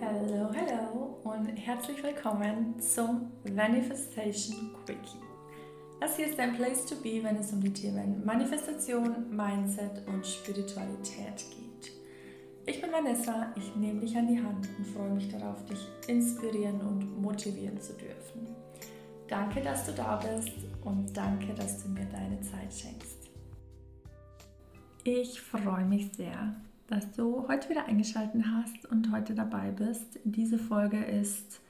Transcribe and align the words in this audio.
Hallo, 0.00 0.48
hallo 0.54 1.18
und 1.24 1.48
herzlich 1.56 2.00
willkommen 2.04 2.78
zum 2.78 3.32
Manifestation 3.52 4.70
Quickie. 4.84 5.18
Das 5.98 6.16
hier 6.16 6.28
ist 6.28 6.38
dein 6.38 6.54
Place 6.54 6.86
to 6.86 6.94
be, 7.02 7.20
wenn 7.24 7.34
es 7.36 7.52
um 7.52 7.60
die 7.60 7.72
Themen 7.72 8.24
Manifestation, 8.24 9.28
Mindset 9.34 10.06
und 10.06 10.24
Spiritualität 10.24 11.44
geht. 11.50 11.92
Ich 12.64 12.80
bin 12.80 12.92
Vanessa, 12.92 13.52
ich 13.56 13.74
nehme 13.74 13.98
dich 14.00 14.16
an 14.16 14.28
die 14.28 14.40
Hand 14.40 14.68
und 14.78 14.86
freue 14.86 15.10
mich 15.10 15.28
darauf, 15.30 15.64
dich 15.64 15.84
inspirieren 16.06 16.80
und 16.80 17.20
motivieren 17.20 17.80
zu 17.80 17.92
dürfen. 17.94 18.46
Danke, 19.26 19.60
dass 19.62 19.84
du 19.84 19.92
da 19.92 20.16
bist 20.16 20.52
und 20.84 21.16
danke, 21.16 21.52
dass 21.54 21.82
du 21.82 21.88
mir 21.88 22.06
deine 22.06 22.40
Zeit 22.42 22.72
schenkst. 22.72 23.30
Ich 25.02 25.40
freue 25.40 25.86
mich 25.86 26.12
sehr, 26.12 26.54
dass 26.88 27.12
du 27.12 27.46
heute 27.48 27.68
wieder 27.68 27.86
eingeschaltet 27.86 28.42
hast 28.46 28.86
und 28.86 29.12
heute 29.12 29.34
dabei 29.34 29.70
bist. 29.70 30.18
Diese 30.24 30.58
Folge 30.58 31.04
ist 31.04 31.60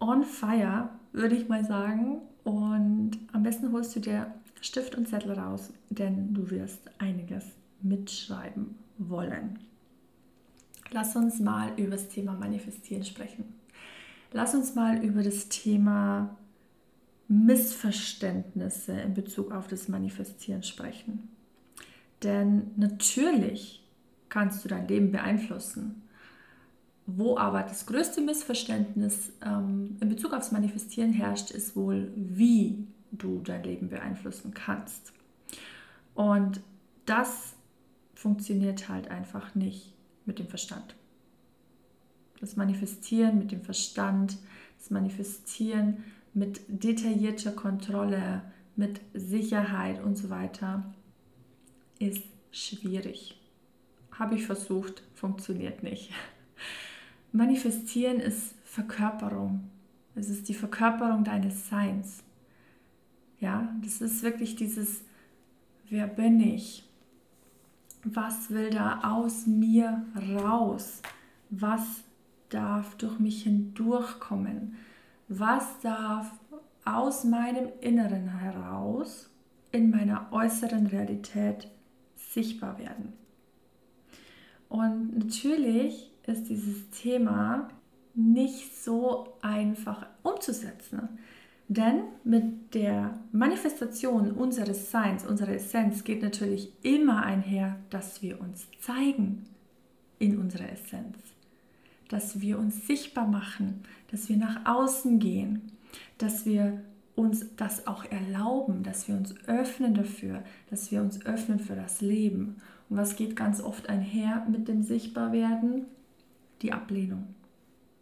on 0.00 0.24
fire, 0.24 0.88
würde 1.12 1.36
ich 1.36 1.48
mal 1.48 1.64
sagen. 1.64 2.22
Und 2.42 3.12
am 3.32 3.42
besten 3.42 3.72
holst 3.72 3.94
du 3.94 4.00
dir 4.00 4.34
Stift 4.62 4.94
und 4.94 5.06
Zettel 5.06 5.32
raus, 5.32 5.72
denn 5.90 6.32
du 6.32 6.50
wirst 6.50 6.90
einiges 6.98 7.44
mitschreiben 7.82 8.74
wollen. 8.98 9.58
Lass 10.90 11.14
uns 11.14 11.38
mal 11.38 11.72
über 11.78 11.92
das 11.92 12.08
Thema 12.08 12.32
Manifestieren 12.32 13.04
sprechen. 13.04 13.44
Lass 14.32 14.54
uns 14.54 14.74
mal 14.74 15.04
über 15.04 15.22
das 15.22 15.48
Thema 15.48 16.36
Missverständnisse 17.28 18.92
in 18.92 19.14
Bezug 19.14 19.52
auf 19.52 19.68
das 19.68 19.88
Manifestieren 19.88 20.62
sprechen. 20.62 21.28
Denn 22.22 22.70
natürlich 22.76 23.80
kannst 24.30 24.64
du 24.64 24.68
dein 24.68 24.88
Leben 24.88 25.12
beeinflussen. 25.12 26.02
Wo 27.06 27.36
aber 27.36 27.62
das 27.62 27.86
größte 27.86 28.20
Missverständnis 28.20 29.32
ähm, 29.44 29.96
in 30.00 30.08
Bezug 30.08 30.32
aufs 30.32 30.52
Manifestieren 30.52 31.12
herrscht, 31.12 31.50
ist 31.50 31.76
wohl, 31.76 32.12
wie 32.14 32.86
du 33.10 33.40
dein 33.40 33.64
Leben 33.64 33.88
beeinflussen 33.88 34.54
kannst. 34.54 35.12
Und 36.14 36.60
das 37.06 37.54
funktioniert 38.14 38.88
halt 38.88 39.10
einfach 39.10 39.54
nicht 39.54 39.92
mit 40.24 40.38
dem 40.38 40.46
Verstand. 40.46 40.94
Das 42.40 42.56
Manifestieren 42.56 43.38
mit 43.38 43.50
dem 43.50 43.62
Verstand, 43.62 44.38
das 44.78 44.90
Manifestieren 44.90 46.04
mit 46.32 46.60
detaillierter 46.68 47.52
Kontrolle, 47.52 48.42
mit 48.76 49.00
Sicherheit 49.12 50.02
und 50.02 50.16
so 50.16 50.30
weiter 50.30 50.94
ist 51.98 52.22
schwierig. 52.50 53.39
Habe 54.20 54.34
ich 54.34 54.44
versucht, 54.44 55.02
funktioniert 55.14 55.82
nicht. 55.82 56.12
Manifestieren 57.32 58.20
ist 58.20 58.54
Verkörperung. 58.64 59.70
Es 60.14 60.28
ist 60.28 60.50
die 60.50 60.54
Verkörperung 60.54 61.24
deines 61.24 61.70
Seins. 61.70 62.22
Ja, 63.40 63.74
das 63.82 64.02
ist 64.02 64.22
wirklich 64.22 64.56
dieses, 64.56 65.00
wer 65.88 66.06
bin 66.06 66.38
ich? 66.38 66.86
Was 68.04 68.50
will 68.50 68.68
da 68.68 69.00
aus 69.04 69.46
mir 69.46 70.04
raus? 70.34 71.00
Was 71.48 72.04
darf 72.50 72.96
durch 72.96 73.18
mich 73.20 73.44
hindurchkommen? 73.44 74.76
Was 75.28 75.80
darf 75.80 76.30
aus 76.84 77.24
meinem 77.24 77.70
Inneren 77.80 78.38
heraus 78.38 79.30
in 79.72 79.88
meiner 79.88 80.30
äußeren 80.30 80.88
Realität 80.88 81.68
sichtbar 82.16 82.78
werden? 82.78 83.19
Und 84.70 85.18
natürlich 85.18 86.10
ist 86.26 86.48
dieses 86.48 86.88
Thema 86.90 87.68
nicht 88.14 88.82
so 88.82 89.34
einfach 89.42 90.06
umzusetzen. 90.22 91.10
Denn 91.68 92.02
mit 92.24 92.74
der 92.74 93.18
Manifestation 93.32 94.32
unseres 94.32 94.90
Seins, 94.90 95.26
unserer 95.26 95.52
Essenz 95.52 96.02
geht 96.02 96.22
natürlich 96.22 96.72
immer 96.82 97.22
einher, 97.22 97.76
dass 97.90 98.22
wir 98.22 98.40
uns 98.40 98.66
zeigen 98.80 99.44
in 100.18 100.38
unserer 100.38 100.70
Essenz. 100.72 101.16
Dass 102.08 102.40
wir 102.40 102.58
uns 102.58 102.86
sichtbar 102.86 103.26
machen, 103.26 103.82
dass 104.10 104.28
wir 104.28 104.36
nach 104.36 104.66
außen 104.66 105.18
gehen, 105.18 105.72
dass 106.18 106.46
wir 106.46 106.82
uns 107.16 107.44
das 107.56 107.86
auch 107.86 108.04
erlauben, 108.04 108.82
dass 108.82 109.08
wir 109.08 109.16
uns 109.16 109.34
öffnen 109.46 109.94
dafür, 109.94 110.42
dass 110.70 110.90
wir 110.90 111.00
uns 111.00 111.24
öffnen 111.26 111.58
für 111.58 111.74
das 111.76 112.00
Leben. 112.00 112.56
Und 112.90 112.96
was 112.96 113.16
geht 113.16 113.36
ganz 113.36 113.62
oft 113.62 113.88
einher 113.88 114.44
mit 114.50 114.68
dem 114.68 114.82
Sichtbarwerden? 114.82 115.86
Die 116.60 116.72
Ablehnung. 116.72 117.34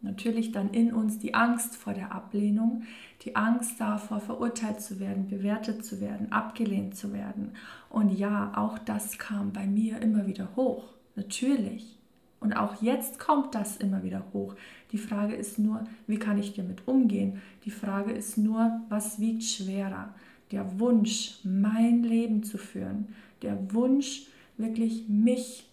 Natürlich 0.00 0.52
dann 0.52 0.70
in 0.70 0.92
uns 0.92 1.18
die 1.18 1.34
Angst 1.34 1.76
vor 1.76 1.92
der 1.92 2.12
Ablehnung, 2.12 2.84
die 3.22 3.34
Angst 3.34 3.80
davor, 3.80 4.20
verurteilt 4.20 4.80
zu 4.80 5.00
werden, 5.00 5.28
bewertet 5.28 5.84
zu 5.84 6.00
werden, 6.00 6.32
abgelehnt 6.32 6.96
zu 6.96 7.12
werden. 7.12 7.52
Und 7.90 8.16
ja, 8.16 8.52
auch 8.54 8.78
das 8.78 9.18
kam 9.18 9.52
bei 9.52 9.66
mir 9.66 10.00
immer 10.00 10.26
wieder 10.26 10.48
hoch. 10.56 10.84
Natürlich. 11.16 11.98
Und 12.40 12.52
auch 12.52 12.80
jetzt 12.80 13.18
kommt 13.18 13.56
das 13.56 13.76
immer 13.76 14.04
wieder 14.04 14.22
hoch. 14.32 14.54
Die 14.92 14.98
Frage 14.98 15.34
ist 15.34 15.58
nur, 15.58 15.84
wie 16.06 16.18
kann 16.18 16.38
ich 16.38 16.54
damit 16.54 16.86
umgehen? 16.86 17.42
Die 17.64 17.72
Frage 17.72 18.12
ist 18.12 18.38
nur, 18.38 18.80
was 18.88 19.18
wiegt 19.18 19.42
schwerer? 19.42 20.14
Der 20.52 20.78
Wunsch, 20.78 21.40
mein 21.42 22.04
Leben 22.04 22.44
zu 22.44 22.56
führen, 22.56 23.08
der 23.42 23.74
Wunsch, 23.74 24.28
wirklich 24.58 25.08
mich, 25.08 25.68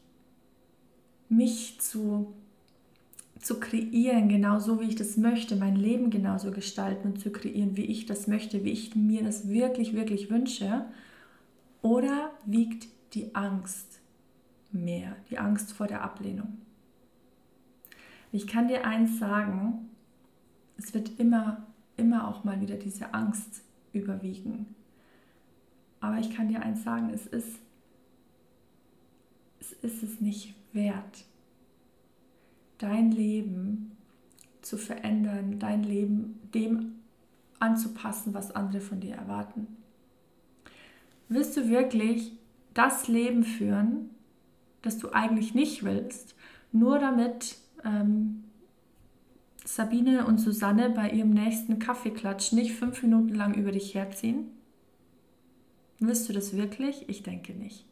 mich 1.28 1.80
zu, 1.80 2.34
zu 3.40 3.60
kreieren, 3.60 4.30
genauso 4.30 4.80
wie 4.80 4.86
ich 4.86 4.96
das 4.96 5.18
möchte, 5.18 5.56
mein 5.56 5.76
Leben 5.76 6.10
genauso 6.10 6.52
gestalten 6.52 7.10
und 7.10 7.20
zu 7.20 7.32
kreieren, 7.32 7.76
wie 7.76 7.86
ich 7.86 8.06
das 8.06 8.28
möchte, 8.28 8.64
wie 8.64 8.72
ich 8.72 8.96
mir 8.96 9.24
das 9.24 9.50
wirklich, 9.50 9.94
wirklich 9.94 10.30
wünsche? 10.30 10.86
Oder 11.82 12.32
wiegt 12.46 12.88
die 13.14 13.36
Angst 13.36 14.00
mehr, 14.72 15.16
die 15.30 15.38
Angst 15.38 15.74
vor 15.74 15.88
der 15.88 16.02
Ablehnung? 16.02 16.58
Ich 18.32 18.48
kann 18.48 18.68
dir 18.68 18.86
eins 18.86 19.20
sagen, 19.20 19.90
es 20.78 20.94
wird 20.94 21.20
immer, 21.20 21.66
immer 21.98 22.28
auch 22.28 22.44
mal 22.44 22.60
wieder 22.60 22.76
diese 22.76 23.14
Angst 23.14 23.64
überwiegen. 23.94 24.68
Aber 26.02 26.20
ich 26.20 26.36
kann 26.36 26.50
dir 26.50 26.62
eins 26.62 26.84
sagen, 26.84 27.10
es 27.14 27.26
ist 27.26 27.60
es 29.66 29.94
ist 29.94 30.04
es 30.04 30.22
nicht 30.22 30.54
wert, 30.74 31.26
dein 32.78 33.12
Leben 33.12 33.98
zu 34.62 34.78
verändern, 34.78 35.60
dein 35.60 35.84
Leben 35.84 36.40
dem 36.54 36.96
anzupassen, 37.60 38.34
was 38.34 38.52
andere 38.52 38.82
von 38.82 39.00
dir 39.00 39.16
erwarten. 39.16 39.68
Willst 41.30 41.56
du 41.58 41.70
wirklich 41.70 42.34
das 42.74 43.08
Leben 43.08 43.44
führen, 43.44 44.10
das 44.82 44.98
du 44.98 45.12
eigentlich 45.12 45.56
nicht 45.56 45.84
willst, 45.84 46.36
nur 46.72 47.00
damit 47.00 47.58
ähm, 47.84 48.44
Sabine 49.64 50.28
und 50.28 50.40
Susanne 50.40 50.90
bei 50.90 51.10
ihrem 51.10 51.32
nächsten 51.32 51.80
Kaffeeklatsch 51.80 52.52
nicht 52.52 52.74
fünf 52.74 53.02
Minuten 53.02 53.34
lang 53.34 53.56
über 53.56 53.72
dich 53.72 53.96
herziehen? 53.96 54.52
Willst 56.00 56.28
du 56.30 56.34
das 56.34 56.56
wirklich? 56.56 57.08
Ich 57.08 57.24
denke 57.24 57.54
nicht. 57.54 57.86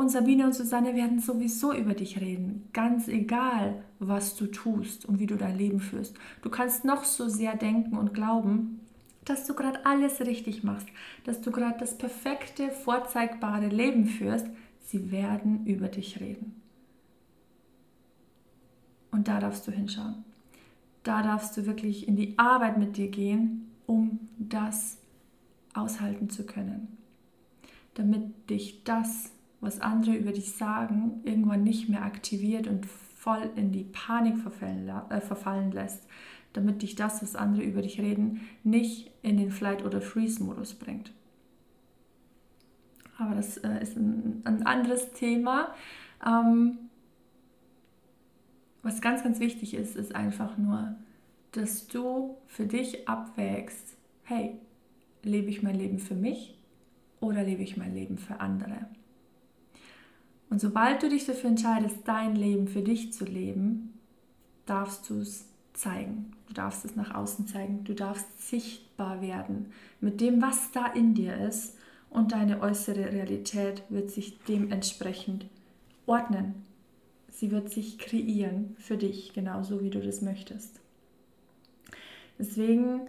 Und 0.00 0.08
Sabine 0.08 0.46
und 0.46 0.54
Susanne 0.54 0.94
werden 0.94 1.18
sowieso 1.18 1.74
über 1.74 1.92
dich 1.92 2.22
reden, 2.22 2.66
ganz 2.72 3.06
egal, 3.06 3.84
was 3.98 4.34
du 4.34 4.46
tust 4.46 5.04
und 5.04 5.18
wie 5.18 5.26
du 5.26 5.36
dein 5.36 5.58
Leben 5.58 5.78
führst. 5.78 6.16
Du 6.40 6.48
kannst 6.48 6.86
noch 6.86 7.04
so 7.04 7.28
sehr 7.28 7.54
denken 7.54 7.98
und 7.98 8.14
glauben, 8.14 8.80
dass 9.26 9.46
du 9.46 9.52
gerade 9.52 9.84
alles 9.84 10.22
richtig 10.22 10.64
machst, 10.64 10.86
dass 11.24 11.42
du 11.42 11.50
gerade 11.50 11.78
das 11.78 11.98
perfekte, 11.98 12.70
vorzeigbare 12.70 13.66
Leben 13.66 14.06
führst. 14.06 14.46
Sie 14.86 15.12
werden 15.12 15.66
über 15.66 15.88
dich 15.88 16.18
reden. 16.18 16.62
Und 19.10 19.28
da 19.28 19.38
darfst 19.38 19.66
du 19.66 19.70
hinschauen. 19.70 20.24
Da 21.02 21.22
darfst 21.22 21.58
du 21.58 21.66
wirklich 21.66 22.08
in 22.08 22.16
die 22.16 22.38
Arbeit 22.38 22.78
mit 22.78 22.96
dir 22.96 23.08
gehen, 23.08 23.70
um 23.86 24.18
das 24.38 24.96
aushalten 25.74 26.30
zu 26.30 26.46
können. 26.46 26.96
Damit 27.92 28.48
dich 28.48 28.82
das 28.84 29.30
was 29.60 29.80
andere 29.80 30.14
über 30.14 30.32
dich 30.32 30.52
sagen, 30.52 31.20
irgendwann 31.24 31.62
nicht 31.62 31.88
mehr 31.88 32.04
aktiviert 32.04 32.66
und 32.66 32.86
voll 32.86 33.50
in 33.56 33.72
die 33.72 33.84
Panik 33.84 34.38
verfallen, 34.38 34.88
äh, 34.88 35.20
verfallen 35.20 35.72
lässt, 35.72 36.06
damit 36.52 36.82
dich 36.82 36.94
das, 36.94 37.22
was 37.22 37.36
andere 37.36 37.62
über 37.62 37.82
dich 37.82 38.00
reden, 38.00 38.40
nicht 38.64 39.10
in 39.22 39.36
den 39.36 39.50
Flight- 39.50 39.84
oder 39.84 40.00
Freeze-Modus 40.00 40.74
bringt. 40.74 41.12
Aber 43.18 43.34
das 43.34 43.58
äh, 43.58 43.82
ist 43.82 43.96
ein, 43.96 44.40
ein, 44.44 44.66
anderes 44.66 45.12
Thema. 45.12 45.74
Ähm, 46.26 46.78
was 48.82 49.02
ganz, 49.02 49.22
ganz 49.22 49.40
wichtig 49.40 49.74
ist, 49.74 49.94
ist 49.94 50.14
einfach 50.14 50.56
nur, 50.56 50.96
dass 51.52 51.86
du 51.86 52.38
für 52.46 52.64
dich 52.64 53.06
abwägst, 53.06 53.96
hey, 54.22 54.56
lebe 55.22 55.50
ich 55.50 55.62
mein 55.62 55.74
Leben 55.74 55.98
für 55.98 56.14
mich 56.14 56.58
oder 57.20 57.42
lebe 57.42 57.62
ich 57.62 57.76
mein 57.76 57.92
Leben 57.92 58.16
für 58.16 58.40
andere? 58.40 58.86
Und 60.50 60.60
sobald 60.60 61.02
du 61.02 61.08
dich 61.08 61.24
dafür 61.24 61.50
entscheidest, 61.50 61.98
dein 62.04 62.36
Leben 62.36 62.68
für 62.68 62.82
dich 62.82 63.12
zu 63.12 63.24
leben, 63.24 63.94
darfst 64.66 65.08
du 65.08 65.20
es 65.20 65.46
zeigen. 65.72 66.32
Du 66.48 66.54
darfst 66.54 66.84
es 66.84 66.96
nach 66.96 67.14
außen 67.14 67.46
zeigen. 67.46 67.84
Du 67.84 67.94
darfst 67.94 68.48
sichtbar 68.48 69.22
werden 69.22 69.72
mit 70.00 70.20
dem, 70.20 70.42
was 70.42 70.72
da 70.72 70.86
in 70.86 71.14
dir 71.14 71.36
ist. 71.36 71.76
Und 72.10 72.32
deine 72.32 72.60
äußere 72.60 73.12
Realität 73.12 73.84
wird 73.88 74.10
sich 74.10 74.40
dementsprechend 74.40 75.46
ordnen. 76.06 76.66
Sie 77.28 77.52
wird 77.52 77.70
sich 77.70 77.98
kreieren 77.98 78.74
für 78.78 78.96
dich, 78.96 79.32
genauso 79.32 79.80
wie 79.80 79.90
du 79.90 80.00
das 80.00 80.20
möchtest. 80.20 80.80
Deswegen 82.38 83.02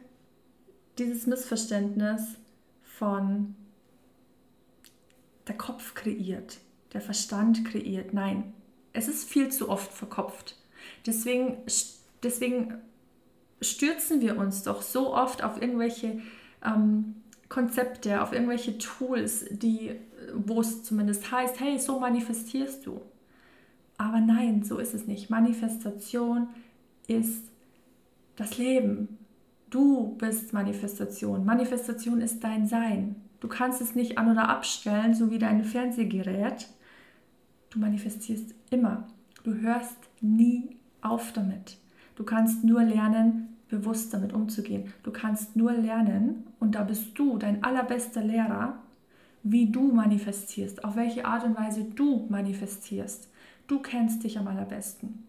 dieses 0.99 1.25
Missverständnis 1.25 2.37
von 2.83 3.55
der 5.47 5.57
Kopf 5.57 5.95
kreiert, 5.95 6.59
der 6.93 7.01
Verstand 7.01 7.65
kreiert. 7.65 8.13
Nein, 8.13 8.53
es 8.93 9.07
ist 9.07 9.29
viel 9.29 9.49
zu 9.49 9.69
oft 9.69 9.91
verkopft. 9.91 10.57
Deswegen, 11.05 11.57
deswegen 12.23 12.75
stürzen 13.61 14.21
wir 14.21 14.37
uns 14.37 14.63
doch 14.63 14.81
so 14.81 15.13
oft 15.13 15.43
auf 15.43 15.61
irgendwelche 15.61 16.21
ähm, 16.63 17.15
Konzepte, 17.49 18.21
auf 18.21 18.33
irgendwelche 18.33 18.77
Tools, 18.77 19.45
die, 19.51 19.95
wo 20.33 20.61
es 20.61 20.83
zumindest 20.83 21.31
heißt, 21.31 21.59
hey, 21.59 21.77
so 21.79 21.99
manifestierst 21.99 22.85
du. 22.85 23.01
Aber 23.97 24.19
nein, 24.19 24.63
so 24.63 24.77
ist 24.77 24.93
es 24.93 25.05
nicht. 25.05 25.29
Manifestation 25.29 26.47
ist 27.07 27.43
das 28.35 28.57
Leben. 28.57 29.19
Du 29.69 30.15
bist 30.17 30.53
Manifestation. 30.53 31.45
Manifestation 31.45 32.21
ist 32.21 32.43
dein 32.43 32.67
Sein. 32.67 33.15
Du 33.41 33.47
kannst 33.47 33.81
es 33.81 33.95
nicht 33.95 34.17
an 34.17 34.31
oder 34.31 34.49
abstellen, 34.49 35.13
so 35.13 35.29
wie 35.29 35.39
dein 35.39 35.63
Fernsehgerät. 35.63 36.67
Du 37.71 37.79
manifestierst 37.79 38.53
immer. 38.69 39.07
Du 39.43 39.55
hörst 39.55 39.97
nie 40.19 40.77
auf 41.01 41.33
damit. 41.33 41.77
Du 42.15 42.23
kannst 42.23 42.63
nur 42.63 42.83
lernen, 42.83 43.57
bewusst 43.69 44.13
damit 44.13 44.33
umzugehen. 44.33 44.93
Du 45.01 45.11
kannst 45.11 45.55
nur 45.55 45.73
lernen, 45.73 46.43
und 46.59 46.75
da 46.75 46.83
bist 46.83 47.17
du 47.17 47.37
dein 47.39 47.63
allerbester 47.63 48.21
Lehrer, 48.21 48.77
wie 49.43 49.71
du 49.71 49.91
manifestierst, 49.91 50.83
auf 50.83 50.95
welche 50.95 51.25
Art 51.25 51.43
und 51.43 51.57
Weise 51.57 51.83
du 51.83 52.27
manifestierst. 52.29 53.29
Du 53.67 53.79
kennst 53.79 54.23
dich 54.23 54.37
am 54.37 54.47
allerbesten. 54.47 55.23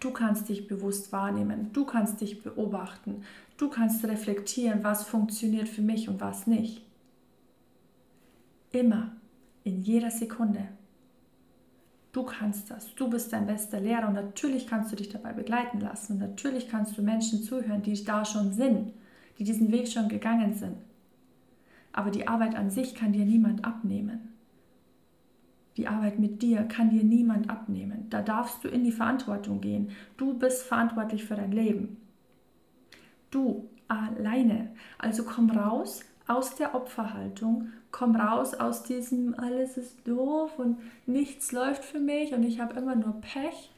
Du 0.00 0.10
kannst 0.12 0.48
dich 0.48 0.66
bewusst 0.66 1.12
wahrnehmen, 1.12 1.70
du 1.72 1.84
kannst 1.84 2.20
dich 2.20 2.42
beobachten, 2.42 3.22
du 3.58 3.68
kannst 3.68 4.04
reflektieren, 4.04 4.82
was 4.82 5.04
funktioniert 5.04 5.68
für 5.68 5.82
mich 5.82 6.08
und 6.08 6.20
was 6.20 6.46
nicht. 6.46 6.84
Immer, 8.72 9.12
in 9.62 9.82
jeder 9.82 10.10
Sekunde. 10.10 10.68
Du 12.12 12.24
kannst 12.24 12.70
das, 12.70 12.92
du 12.96 13.08
bist 13.08 13.32
dein 13.32 13.46
bester 13.46 13.78
Lehrer 13.78 14.08
und 14.08 14.14
natürlich 14.14 14.66
kannst 14.66 14.90
du 14.90 14.96
dich 14.96 15.10
dabei 15.10 15.32
begleiten 15.32 15.80
lassen 15.80 16.14
und 16.14 16.18
natürlich 16.18 16.68
kannst 16.68 16.98
du 16.98 17.02
Menschen 17.02 17.42
zuhören, 17.42 17.82
die 17.82 18.04
da 18.04 18.24
schon 18.24 18.52
sind, 18.52 18.92
die 19.38 19.44
diesen 19.44 19.70
Weg 19.70 19.86
schon 19.86 20.08
gegangen 20.08 20.54
sind. 20.54 20.76
Aber 21.92 22.10
die 22.10 22.26
Arbeit 22.26 22.56
an 22.56 22.70
sich 22.70 22.94
kann 22.94 23.12
dir 23.12 23.24
niemand 23.24 23.64
abnehmen. 23.64 24.30
Die 25.76 25.86
Arbeit 25.86 26.18
mit 26.18 26.42
dir 26.42 26.64
kann 26.64 26.90
dir 26.90 27.04
niemand 27.04 27.48
abnehmen. 27.48 28.06
Da 28.10 28.22
darfst 28.22 28.64
du 28.64 28.68
in 28.68 28.84
die 28.84 28.92
Verantwortung 28.92 29.60
gehen. 29.60 29.90
Du 30.16 30.34
bist 30.34 30.62
verantwortlich 30.62 31.24
für 31.24 31.36
dein 31.36 31.52
Leben. 31.52 31.96
Du 33.30 33.68
alleine. 33.88 34.70
Also 34.98 35.24
komm 35.24 35.50
raus 35.50 36.04
aus 36.30 36.54
der 36.54 36.74
Opferhaltung, 36.76 37.72
komm 37.90 38.14
raus 38.14 38.54
aus 38.54 38.84
diesem 38.84 39.34
alles 39.34 39.76
ist 39.76 40.06
doof 40.06 40.58
und 40.58 40.78
nichts 41.04 41.50
läuft 41.50 41.84
für 41.84 41.98
mich 41.98 42.32
und 42.32 42.44
ich 42.44 42.60
habe 42.60 42.78
immer 42.78 42.94
nur 42.94 43.20
Pech. 43.20 43.72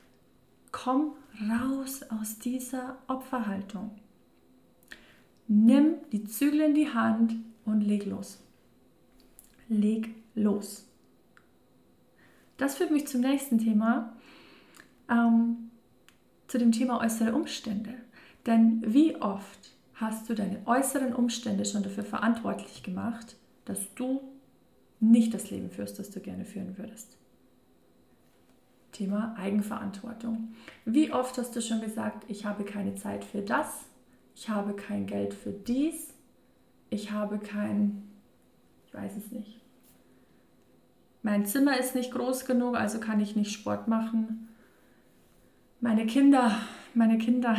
Komm 0.70 1.12
raus 1.50 2.02
aus 2.10 2.38
dieser 2.38 2.98
Opferhaltung. 3.06 3.90
Nimm 5.48 5.94
die 6.12 6.24
Zügel 6.24 6.60
in 6.60 6.74
die 6.74 6.92
Hand 6.92 7.34
und 7.64 7.80
leg 7.80 8.04
los. 8.06 8.42
Leg 9.68 10.14
los. 10.34 10.86
Das 12.58 12.76
führt 12.76 12.90
mich 12.90 13.06
zum 13.06 13.22
nächsten 13.22 13.58
Thema, 13.58 14.14
ähm, 15.10 15.70
zu 16.48 16.58
dem 16.58 16.72
Thema 16.72 17.00
äußere 17.00 17.34
Umstände. 17.34 17.94
Denn 18.46 18.82
wie 18.86 19.16
oft 19.16 19.72
hast 20.02 20.28
du 20.28 20.34
deine 20.34 20.60
äußeren 20.66 21.14
Umstände 21.14 21.64
schon 21.64 21.82
dafür 21.82 22.04
verantwortlich 22.04 22.82
gemacht, 22.82 23.36
dass 23.64 23.94
du 23.94 24.20
nicht 25.00 25.32
das 25.32 25.50
Leben 25.50 25.70
führst, 25.70 25.98
das 25.98 26.10
du 26.10 26.20
gerne 26.20 26.44
führen 26.44 26.76
würdest? 26.76 27.16
Thema 28.92 29.34
Eigenverantwortung. 29.38 30.54
Wie 30.84 31.12
oft 31.12 31.38
hast 31.38 31.56
du 31.56 31.62
schon 31.62 31.80
gesagt, 31.80 32.24
ich 32.28 32.44
habe 32.44 32.64
keine 32.64 32.94
Zeit 32.94 33.24
für 33.24 33.40
das, 33.40 33.86
ich 34.34 34.48
habe 34.50 34.74
kein 34.74 35.06
Geld 35.06 35.32
für 35.32 35.52
dies, 35.52 36.12
ich 36.90 37.10
habe 37.10 37.38
kein, 37.38 38.02
ich 38.86 38.92
weiß 38.92 39.16
es 39.16 39.30
nicht, 39.30 39.62
mein 41.22 41.46
Zimmer 41.46 41.78
ist 41.78 41.94
nicht 41.94 42.12
groß 42.12 42.44
genug, 42.46 42.76
also 42.76 42.98
kann 42.98 43.20
ich 43.20 43.36
nicht 43.36 43.52
Sport 43.52 43.86
machen. 43.86 44.48
Meine 45.80 46.04
Kinder, 46.04 46.58
meine 46.94 47.16
Kinder 47.16 47.56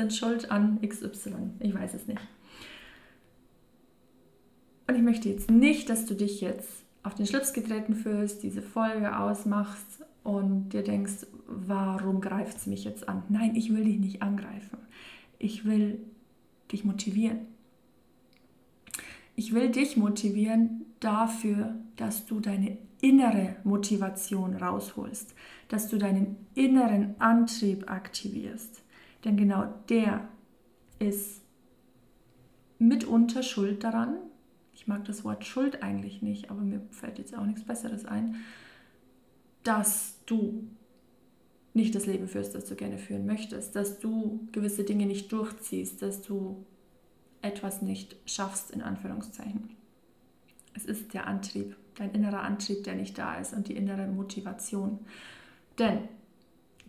sind 0.00 0.14
schuld 0.14 0.50
an 0.50 0.80
XY. 0.80 1.34
Ich 1.60 1.74
weiß 1.74 1.94
es 1.94 2.06
nicht. 2.06 2.20
Und 4.86 4.96
ich 4.96 5.02
möchte 5.02 5.28
jetzt 5.28 5.50
nicht, 5.50 5.88
dass 5.90 6.06
du 6.06 6.14
dich 6.14 6.40
jetzt 6.40 6.84
auf 7.02 7.14
den 7.14 7.26
Schlips 7.26 7.52
getreten 7.52 7.94
fühlst, 7.94 8.42
diese 8.42 8.62
Folge 8.62 9.16
ausmachst 9.16 10.04
und 10.24 10.70
dir 10.70 10.82
denkst, 10.82 11.26
warum 11.46 12.20
greift 12.20 12.56
es 12.56 12.66
mich 12.66 12.84
jetzt 12.84 13.08
an? 13.08 13.22
Nein, 13.28 13.54
ich 13.56 13.72
will 13.74 13.84
dich 13.84 13.98
nicht 13.98 14.22
angreifen. 14.22 14.78
Ich 15.38 15.64
will 15.64 15.98
dich 16.72 16.84
motivieren. 16.84 17.40
Ich 19.36 19.54
will 19.54 19.70
dich 19.70 19.96
motivieren 19.96 20.86
dafür, 21.00 21.76
dass 21.96 22.26
du 22.26 22.40
deine 22.40 22.78
innere 23.00 23.56
Motivation 23.64 24.54
rausholst, 24.56 25.34
dass 25.68 25.88
du 25.88 25.98
deinen 25.98 26.36
inneren 26.54 27.14
Antrieb 27.18 27.90
aktivierst. 27.90 28.82
Denn 29.24 29.36
genau 29.36 29.72
der 29.88 30.28
ist 30.98 31.42
mitunter 32.78 33.42
schuld 33.42 33.84
daran. 33.84 34.16
Ich 34.74 34.86
mag 34.86 35.04
das 35.04 35.24
Wort 35.24 35.44
Schuld 35.44 35.82
eigentlich 35.82 36.22
nicht, 36.22 36.50
aber 36.50 36.62
mir 36.62 36.80
fällt 36.90 37.18
jetzt 37.18 37.36
auch 37.36 37.44
nichts 37.44 37.64
Besseres 37.64 38.06
ein, 38.06 38.36
dass 39.62 40.18
du 40.26 40.66
nicht 41.74 41.94
das 41.94 42.06
Leben 42.06 42.28
führst, 42.28 42.54
das 42.54 42.64
du 42.64 42.74
gerne 42.74 42.98
führen 42.98 43.26
möchtest, 43.26 43.76
dass 43.76 43.98
du 43.98 44.48
gewisse 44.52 44.84
Dinge 44.84 45.06
nicht 45.06 45.30
durchziehst, 45.30 46.02
dass 46.02 46.22
du 46.22 46.64
etwas 47.42 47.82
nicht 47.82 48.16
schaffst, 48.26 48.70
in 48.70 48.82
Anführungszeichen. 48.82 49.76
Es 50.74 50.84
ist 50.84 51.14
der 51.14 51.26
Antrieb, 51.26 51.76
dein 51.96 52.12
innerer 52.12 52.42
Antrieb, 52.42 52.84
der 52.84 52.94
nicht 52.94 53.18
da 53.18 53.36
ist 53.36 53.52
und 53.52 53.68
die 53.68 53.76
innere 53.76 54.06
Motivation. 54.06 55.00
Denn, 55.78 56.08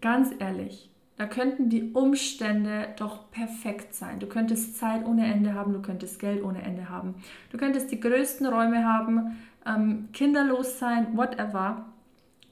ganz 0.02 0.34
ehrlich, 0.40 0.91
da 1.22 1.28
könnten 1.28 1.70
die 1.70 1.92
Umstände 1.92 2.96
doch 2.98 3.30
perfekt 3.30 3.94
sein. 3.94 4.20
Du 4.20 4.26
könntest 4.26 4.80
Zeit 4.80 5.06
ohne 5.06 5.32
Ende 5.32 5.54
haben, 5.54 5.72
du 5.72 5.80
könntest 5.80 6.20
Geld 6.20 6.44
ohne 6.44 6.64
Ende 6.64 6.90
haben, 6.90 7.14
du 7.52 7.60
könntest 7.60 7.92
die 7.92 8.00
größten 8.00 8.48
Räume 8.48 8.86
haben, 8.86 9.38
ähm, 9.64 10.10
kinderlos 10.14 10.80
sein, 10.80 11.16
whatever. 11.16 11.86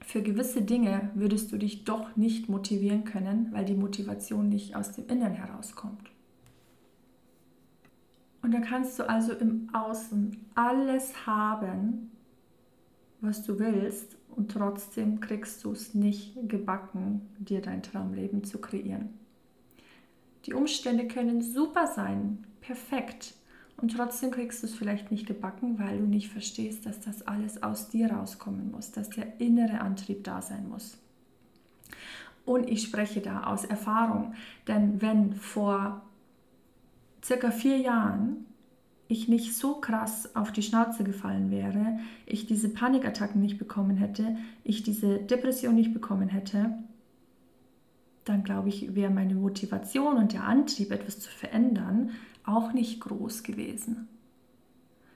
Für 0.05 0.21
gewisse 0.21 0.61
Dinge 0.61 1.09
würdest 1.15 1.51
du 1.51 1.57
dich 1.57 1.83
doch 1.83 2.15
nicht 2.15 2.47
motivieren 2.47 3.05
können, 3.05 3.47
weil 3.53 3.65
die 3.65 3.73
Motivation 3.73 4.49
nicht 4.49 4.75
aus 4.75 4.91
dem 4.91 5.07
Inneren 5.07 5.33
herauskommt. 5.33 6.11
Und 8.43 8.53
da 8.53 8.59
kannst 8.59 8.99
du 8.99 9.09
also 9.09 9.33
im 9.33 9.71
Außen 9.73 10.45
alles 10.53 11.25
haben, 11.25 12.11
was 13.19 13.41
du 13.41 13.57
willst, 13.57 14.18
und 14.39 14.50
trotzdem 14.50 15.19
kriegst 15.19 15.65
du 15.65 15.74
es 15.74 15.93
nicht 15.93 16.34
gebacken, 16.48 17.27
dir 17.39 17.62
dein 17.62 17.84
Traumleben 17.84 18.46
zu 18.46 18.60
kreieren. 18.60 19.10
Die 20.46 20.53
Umstände 20.53 21.10
können 21.10 21.41
super 21.41 21.88
sein, 21.88 22.46
perfekt, 22.62 23.36
und 23.75 23.96
trotzdem 23.96 24.31
kriegst 24.31 24.63
du 24.63 24.67
es 24.67 24.75
vielleicht 24.75 25.12
nicht 25.12 25.27
gebacken, 25.27 25.77
weil 25.77 26.00
du 26.00 26.05
nicht 26.05 26.29
verstehst, 26.29 26.86
dass 26.86 27.01
das 27.01 27.27
alles 27.27 27.63
aus 27.63 27.89
dir 27.89 28.12
rauskommen 28.12 28.72
muss, 28.72 28.91
dass 28.91 29.10
der 29.10 29.41
innere 29.41 29.81
Antrieb 29.81 30.24
da 30.24 30.41
sein 30.41 30.69
muss. 30.69 30.98
Und 32.46 32.69
ich 32.69 32.84
spreche 32.84 33.19
da 33.19 33.43
aus 33.43 33.65
Erfahrung, 33.65 34.36
denn 34.67 35.01
wenn 35.01 35.34
vor 35.34 36.01
circa 37.24 37.51
vier 37.51 37.77
Jahren 37.77 38.46
ich 39.09 39.27
nicht 39.27 39.55
so 39.55 39.73
krass 39.73 40.35
auf 40.35 40.51
die 40.51 40.61
Schnauze 40.61 41.03
gefallen 41.03 41.49
wäre, 41.49 41.97
ich 42.27 42.45
diese 42.45 42.69
Panikattacken 42.69 43.41
nicht 43.41 43.57
bekommen 43.57 43.97
hätte, 43.97 44.37
ich 44.63 44.83
diese 44.83 45.17
Depression 45.17 45.73
nicht 45.73 45.93
bekommen 45.93 46.29
hätte, 46.29 46.77
dann 48.23 48.43
glaube 48.43 48.69
ich, 48.69 48.93
wäre 48.93 49.11
meine 49.11 49.33
Motivation 49.33 50.17
und 50.17 50.33
der 50.33 50.43
Antrieb, 50.43 50.91
etwas 50.91 51.19
zu 51.19 51.31
verändern, 51.31 52.11
auch 52.45 52.71
nicht 52.71 53.01
groß 53.01 53.41
gewesen. 53.41 54.07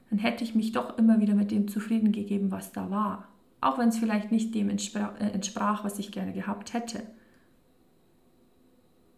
Dann 0.09 0.17
hätte 0.17 0.43
ich 0.43 0.55
mich 0.55 0.71
doch 0.71 0.97
immer 0.97 1.19
wieder 1.21 1.35
mit 1.35 1.51
dem 1.51 1.67
zufrieden 1.67 2.11
gegeben, 2.11 2.51
was 2.51 2.71
da 2.71 2.89
war. 2.89 3.29
auch 3.61 3.77
wenn 3.77 3.89
es 3.89 3.97
vielleicht 3.97 4.29
nicht 4.29 4.53
dem 4.55 4.69
entsprach, 4.69 5.17
äh, 5.21 5.29
entsprach, 5.29 5.85
was 5.85 5.97
ich 5.97 6.11
gerne 6.11 6.33
gehabt 6.33 6.73
hätte. 6.73 7.03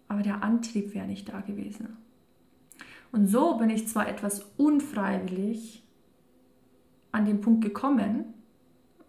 Aber 0.08 0.22
der 0.22 0.44
Antrieb 0.44 0.94
wäre 0.94 1.08
nicht 1.08 1.30
da 1.30 1.42
gewesen. 1.42 1.98
Und 3.12 3.28
so 3.28 3.58
bin 3.58 3.70
ich 3.70 3.88
zwar 3.88 4.08
etwas 4.08 4.46
unfreiwillig 4.58 5.84
an 7.12 7.26
den 7.26 7.42
Punkt 7.42 7.64
gekommen, 7.64 8.26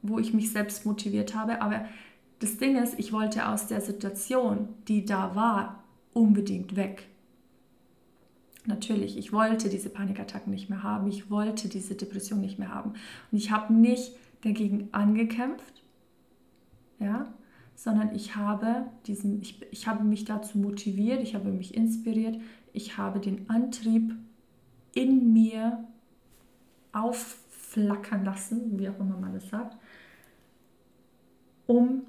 wo 0.03 0.19
ich 0.19 0.33
mich 0.33 0.53
selbst 0.53 0.87
motiviert 0.87 1.35
habe, 1.35 1.61
aber 1.61 1.87
das 2.39 2.59
Ding 2.59 2.77
ist, 2.77 2.99
ich 2.99 3.13
wollte 3.13 3.49
aus 3.49 3.67
der 3.67 3.81
Situation, 3.81 4.69
die 4.89 5.05
da 5.05 5.35
war, 5.35 5.83
unbedingt 6.13 6.77
weg. 6.77 7.09
Natürlich, 8.67 9.17
ich 9.17 9.33
wollte 9.33 9.69
diese 9.69 9.89
Panikattacken 9.89 10.53
nicht 10.53 10.69
mehr 10.69 10.83
haben, 10.83 11.07
ich 11.07 11.31
wollte 11.31 11.69
diese 11.69 11.95
Depression 11.95 12.41
nicht 12.41 12.59
mehr 12.59 12.75
haben. 12.75 12.95
Und 13.31 13.39
ich 13.39 13.51
habe 13.51 13.73
nicht 13.73 14.13
dagegen 14.43 14.89
angekämpft, 14.93 15.83
ja, 16.99 17.33
sondern 17.75 18.15
ich 18.15 18.37
habe, 18.37 18.87
diesen, 19.07 19.41
ich, 19.41 19.61
ich 19.71 19.87
habe 19.87 20.03
mich 20.05 20.25
dazu 20.25 20.59
motiviert, 20.59 21.21
ich 21.23 21.35
habe 21.35 21.51
mich 21.51 21.75
inspiriert, 21.75 22.39
ich 22.77 22.99
habe 22.99 23.21
den 23.21 23.49
Antrieb 23.49 24.15
in 24.95 25.33
mir 25.33 25.85
aufflackern 26.93 28.25
lassen, 28.25 28.79
wie 28.79 28.89
auch 28.89 28.99
immer 28.99 29.17
man 29.17 29.35
das 29.35 29.49
sagt, 29.49 29.77
um 31.67 32.03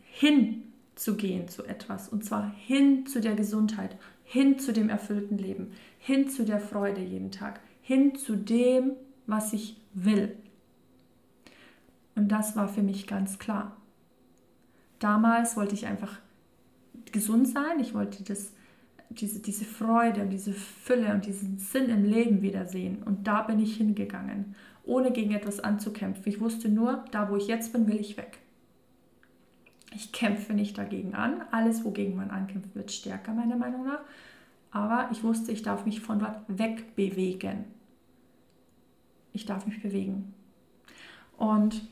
hinzugehen 0.00 1.48
zu 1.48 1.64
etwas. 1.64 2.08
Und 2.08 2.24
zwar 2.24 2.52
hin 2.54 3.06
zu 3.06 3.20
der 3.20 3.34
Gesundheit, 3.34 3.96
hin 4.24 4.58
zu 4.58 4.72
dem 4.72 4.88
erfüllten 4.88 5.38
Leben, 5.38 5.72
hin 5.98 6.28
zu 6.28 6.44
der 6.44 6.60
Freude 6.60 7.00
jeden 7.00 7.30
Tag, 7.30 7.60
hin 7.82 8.16
zu 8.16 8.36
dem, 8.36 8.92
was 9.26 9.52
ich 9.52 9.76
will. 9.92 10.36
Und 12.14 12.28
das 12.28 12.56
war 12.56 12.68
für 12.68 12.82
mich 12.82 13.06
ganz 13.06 13.38
klar. 13.38 13.76
Damals 14.98 15.56
wollte 15.56 15.74
ich 15.74 15.86
einfach 15.86 16.18
gesund 17.12 17.48
sein, 17.48 17.80
ich 17.80 17.94
wollte 17.94 18.22
das, 18.24 18.52
diese, 19.10 19.40
diese 19.40 19.64
Freude 19.64 20.22
und 20.22 20.30
diese 20.30 20.52
Fülle 20.52 21.12
und 21.12 21.26
diesen 21.26 21.58
Sinn 21.58 21.88
im 21.88 22.04
Leben 22.04 22.42
wiedersehen. 22.42 23.02
Und 23.02 23.26
da 23.26 23.42
bin 23.42 23.60
ich 23.60 23.76
hingegangen, 23.76 24.54
ohne 24.84 25.12
gegen 25.12 25.32
etwas 25.32 25.60
anzukämpfen. 25.60 26.24
Ich 26.26 26.40
wusste 26.40 26.68
nur, 26.68 27.04
da 27.10 27.30
wo 27.30 27.36
ich 27.36 27.46
jetzt 27.46 27.72
bin, 27.72 27.86
will 27.86 28.00
ich 28.00 28.16
weg. 28.16 28.38
Ich 29.94 30.12
kämpfe 30.12 30.54
nicht 30.54 30.76
dagegen 30.76 31.14
an. 31.14 31.42
Alles, 31.52 31.84
wogegen 31.84 32.16
man 32.16 32.30
ankämpft, 32.30 32.74
wird 32.74 32.90
stärker, 32.90 33.32
meiner 33.32 33.56
Meinung 33.56 33.84
nach. 33.84 34.00
Aber 34.72 35.08
ich 35.12 35.22
wusste, 35.22 35.52
ich 35.52 35.62
darf 35.62 35.86
mich 35.86 36.00
von 36.00 36.18
dort 36.18 36.40
wegbewegen. 36.48 37.64
Ich 39.32 39.46
darf 39.46 39.66
mich 39.66 39.80
bewegen. 39.80 40.34
Und 41.36 41.88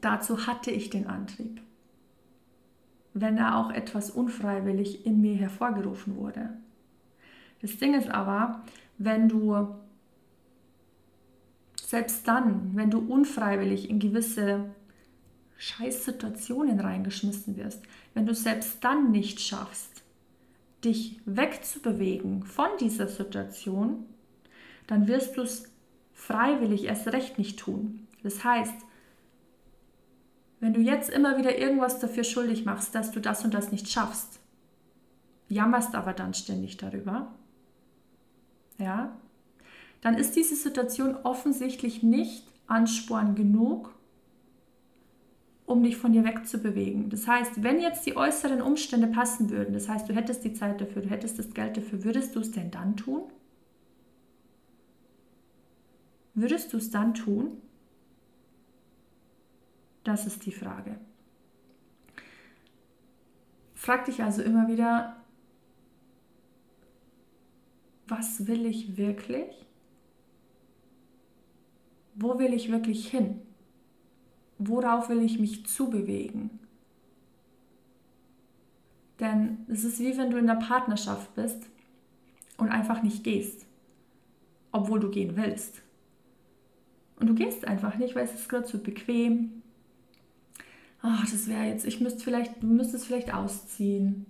dazu 0.00 0.46
hatte 0.46 0.70
ich 0.70 0.90
den 0.90 1.06
Antrieb. 1.06 1.62
Wenn 3.12 3.38
er 3.38 3.56
auch 3.56 3.70
etwas 3.70 4.10
unfreiwillig 4.10 5.04
in 5.04 5.20
mir 5.20 5.34
hervorgerufen 5.34 6.16
wurde. 6.16 6.50
Das 7.60 7.76
Ding 7.76 7.94
ist 7.94 8.08
aber, 8.08 8.62
wenn 8.98 9.28
du 9.28 9.68
selbst 11.76 12.26
dann, 12.28 12.76
wenn 12.76 12.90
du 12.90 12.98
unfreiwillig 12.98 13.90
in 13.90 13.98
gewisse 13.98 14.70
Scheißsituationen 15.58 16.80
reingeschmissen 16.80 17.56
wirst, 17.56 17.82
wenn 18.14 18.26
du 18.26 18.34
selbst 18.34 18.82
dann 18.82 19.10
nicht 19.10 19.40
schaffst, 19.40 20.02
dich 20.84 21.20
wegzubewegen 21.26 22.44
von 22.44 22.68
dieser 22.78 23.08
Situation, 23.08 24.06
dann 24.86 25.06
wirst 25.06 25.36
du 25.36 25.42
es 25.42 25.70
freiwillig 26.14 26.84
erst 26.84 27.08
recht 27.08 27.38
nicht 27.38 27.58
tun. 27.58 28.06
Das 28.22 28.44
heißt, 28.44 28.74
wenn 30.60 30.74
du 30.74 30.80
jetzt 30.80 31.10
immer 31.10 31.38
wieder 31.38 31.58
irgendwas 31.58 31.98
dafür 31.98 32.22
schuldig 32.22 32.64
machst, 32.64 32.94
dass 32.94 33.10
du 33.10 33.20
das 33.20 33.44
und 33.44 33.54
das 33.54 33.72
nicht 33.72 33.88
schaffst, 33.88 34.40
jammerst 35.48 35.94
aber 35.94 36.12
dann 36.12 36.34
ständig 36.34 36.76
darüber, 36.76 37.34
ja, 38.78 39.16
dann 40.02 40.16
ist 40.16 40.36
diese 40.36 40.56
Situation 40.56 41.16
offensichtlich 41.24 42.02
nicht 42.02 42.46
Ansporn 42.66 43.34
genug, 43.34 43.94
um 45.66 45.82
dich 45.82 45.96
von 45.96 46.12
dir 46.12 46.24
wegzubewegen. 46.24 47.10
Das 47.10 47.26
heißt, 47.26 47.62
wenn 47.62 47.80
jetzt 47.80 48.04
die 48.06 48.16
äußeren 48.16 48.60
Umstände 48.60 49.06
passen 49.06 49.50
würden, 49.50 49.72
das 49.72 49.88
heißt, 49.88 50.08
du 50.08 50.14
hättest 50.14 50.44
die 50.44 50.52
Zeit 50.52 50.80
dafür, 50.80 51.02
du 51.02 51.08
hättest 51.08 51.38
das 51.38 51.52
Geld 51.52 51.76
dafür, 51.76 52.04
würdest 52.04 52.34
du 52.34 52.40
es 52.40 52.50
denn 52.50 52.70
dann 52.70 52.96
tun? 52.96 53.22
Würdest 56.34 56.72
du 56.72 56.76
es 56.76 56.90
dann 56.90 57.14
tun? 57.14 57.58
Das 60.04 60.26
ist 60.26 60.46
die 60.46 60.52
Frage. 60.52 60.98
Frag 63.74 64.04
dich 64.04 64.22
also 64.22 64.42
immer 64.42 64.68
wieder, 64.68 65.16
was 68.06 68.46
will 68.46 68.66
ich 68.66 68.96
wirklich? 68.96 69.66
Wo 72.14 72.38
will 72.38 72.52
ich 72.52 72.70
wirklich 72.70 73.08
hin? 73.08 73.40
worauf 74.60 75.08
will 75.08 75.22
ich 75.22 75.38
mich 75.38 75.66
zubewegen? 75.66 76.50
Denn 79.18 79.64
es 79.68 79.84
ist 79.84 79.98
wie 80.00 80.16
wenn 80.16 80.30
du 80.30 80.36
in 80.36 80.46
der 80.46 80.54
Partnerschaft 80.54 81.34
bist 81.34 81.68
und 82.58 82.68
einfach 82.68 83.02
nicht 83.02 83.24
gehst, 83.24 83.66
obwohl 84.70 85.00
du 85.00 85.10
gehen 85.10 85.36
willst. 85.36 85.82
Und 87.18 87.26
du 87.26 87.34
gehst 87.34 87.66
einfach 87.66 87.96
nicht, 87.96 88.14
weil 88.14 88.24
es 88.24 88.34
ist 88.34 88.48
gerade 88.48 88.66
so 88.66 88.78
bequem. 88.78 89.59
Ach, 91.02 91.28
das 91.30 91.48
wäre 91.48 91.64
jetzt, 91.64 91.86
ich 91.86 92.00
müsste 92.00 92.22
vielleicht, 92.22 92.62
du 92.62 92.66
müsstest 92.66 93.06
vielleicht 93.06 93.32
ausziehen. 93.32 94.26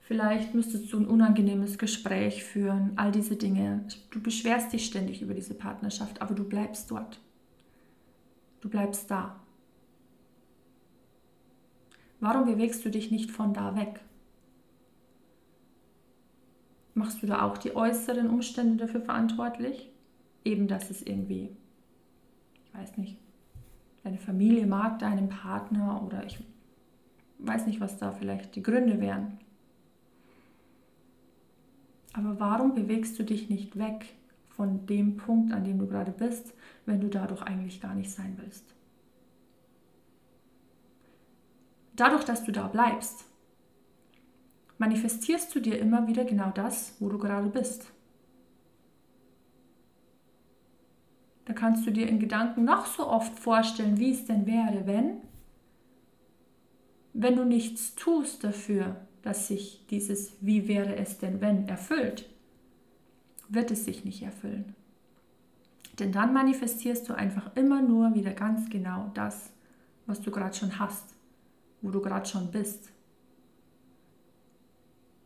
Vielleicht 0.00 0.54
müsstest 0.54 0.92
du 0.92 0.98
ein 0.98 1.06
unangenehmes 1.06 1.78
Gespräch 1.78 2.44
führen, 2.44 2.92
all 2.94 3.10
diese 3.10 3.36
Dinge. 3.36 3.84
Du 4.10 4.22
beschwerst 4.22 4.72
dich 4.72 4.86
ständig 4.86 5.20
über 5.20 5.34
diese 5.34 5.54
Partnerschaft, 5.54 6.22
aber 6.22 6.34
du 6.34 6.44
bleibst 6.44 6.90
dort. 6.90 7.20
Du 8.60 8.68
bleibst 8.68 9.10
da. 9.10 9.40
Warum 12.20 12.46
bewegst 12.46 12.84
du 12.84 12.90
dich 12.90 13.10
nicht 13.10 13.30
von 13.30 13.52
da 13.52 13.76
weg? 13.76 14.00
Machst 16.94 17.22
du 17.22 17.26
da 17.26 17.42
auch 17.42 17.58
die 17.58 17.76
äußeren 17.76 18.30
Umstände 18.30 18.86
dafür 18.86 19.02
verantwortlich? 19.02 19.90
Eben, 20.44 20.68
dass 20.68 20.90
es 20.90 21.02
irgendwie, 21.02 21.50
ich 22.64 22.74
weiß 22.74 22.96
nicht, 22.96 23.18
deine 24.06 24.18
Familie 24.18 24.66
mag 24.66 24.98
deinen 24.98 25.28
Partner 25.28 26.02
oder 26.02 26.24
ich 26.24 26.38
weiß 27.38 27.66
nicht, 27.66 27.80
was 27.80 27.98
da 27.98 28.12
vielleicht 28.12 28.54
die 28.54 28.62
Gründe 28.62 29.00
wären. 29.00 29.38
Aber 32.14 32.40
warum 32.40 32.74
bewegst 32.74 33.18
du 33.18 33.24
dich 33.24 33.50
nicht 33.50 33.78
weg 33.78 34.14
von 34.48 34.86
dem 34.86 35.16
Punkt, 35.18 35.52
an 35.52 35.64
dem 35.64 35.78
du 35.78 35.86
gerade 35.86 36.12
bist, 36.12 36.54
wenn 36.86 37.00
du 37.00 37.08
dadurch 37.08 37.42
eigentlich 37.42 37.80
gar 37.80 37.94
nicht 37.94 38.10
sein 38.10 38.38
willst? 38.40 38.76
dadurch, 41.96 42.24
dass 42.24 42.44
du 42.44 42.52
da 42.52 42.68
bleibst, 42.68 43.24
manifestierst 44.78 45.54
du 45.54 45.60
dir 45.60 45.78
immer 45.78 46.06
wieder 46.06 46.24
genau 46.24 46.50
das, 46.50 46.94
wo 47.00 47.08
du 47.08 47.18
gerade 47.18 47.48
bist. 47.48 47.86
Da 51.46 51.52
kannst 51.52 51.86
du 51.86 51.90
dir 51.90 52.08
in 52.08 52.18
Gedanken 52.18 52.64
noch 52.64 52.86
so 52.86 53.06
oft 53.06 53.38
vorstellen, 53.38 53.98
wie 53.98 54.12
es 54.12 54.26
denn 54.26 54.46
wäre, 54.46 54.86
wenn, 54.86 55.18
wenn 57.14 57.36
du 57.36 57.44
nichts 57.44 57.94
tust 57.94 58.44
dafür, 58.44 58.96
dass 59.22 59.48
sich 59.48 59.86
dieses 59.88 60.32
Wie 60.40 60.68
wäre 60.68 60.96
es 60.96 61.18
denn, 61.18 61.40
wenn 61.40 61.68
erfüllt, 61.68 62.28
wird 63.48 63.70
es 63.70 63.84
sich 63.84 64.04
nicht 64.04 64.22
erfüllen. 64.22 64.74
Denn 65.98 66.12
dann 66.12 66.34
manifestierst 66.34 67.08
du 67.08 67.14
einfach 67.14 67.56
immer 67.56 67.80
nur 67.80 68.14
wieder 68.14 68.32
ganz 68.32 68.68
genau 68.68 69.10
das, 69.14 69.50
was 70.04 70.20
du 70.20 70.30
gerade 70.30 70.54
schon 70.54 70.78
hast 70.78 71.16
wo 71.86 71.90
du 71.90 72.00
gerade 72.00 72.28
schon 72.28 72.50
bist, 72.50 72.90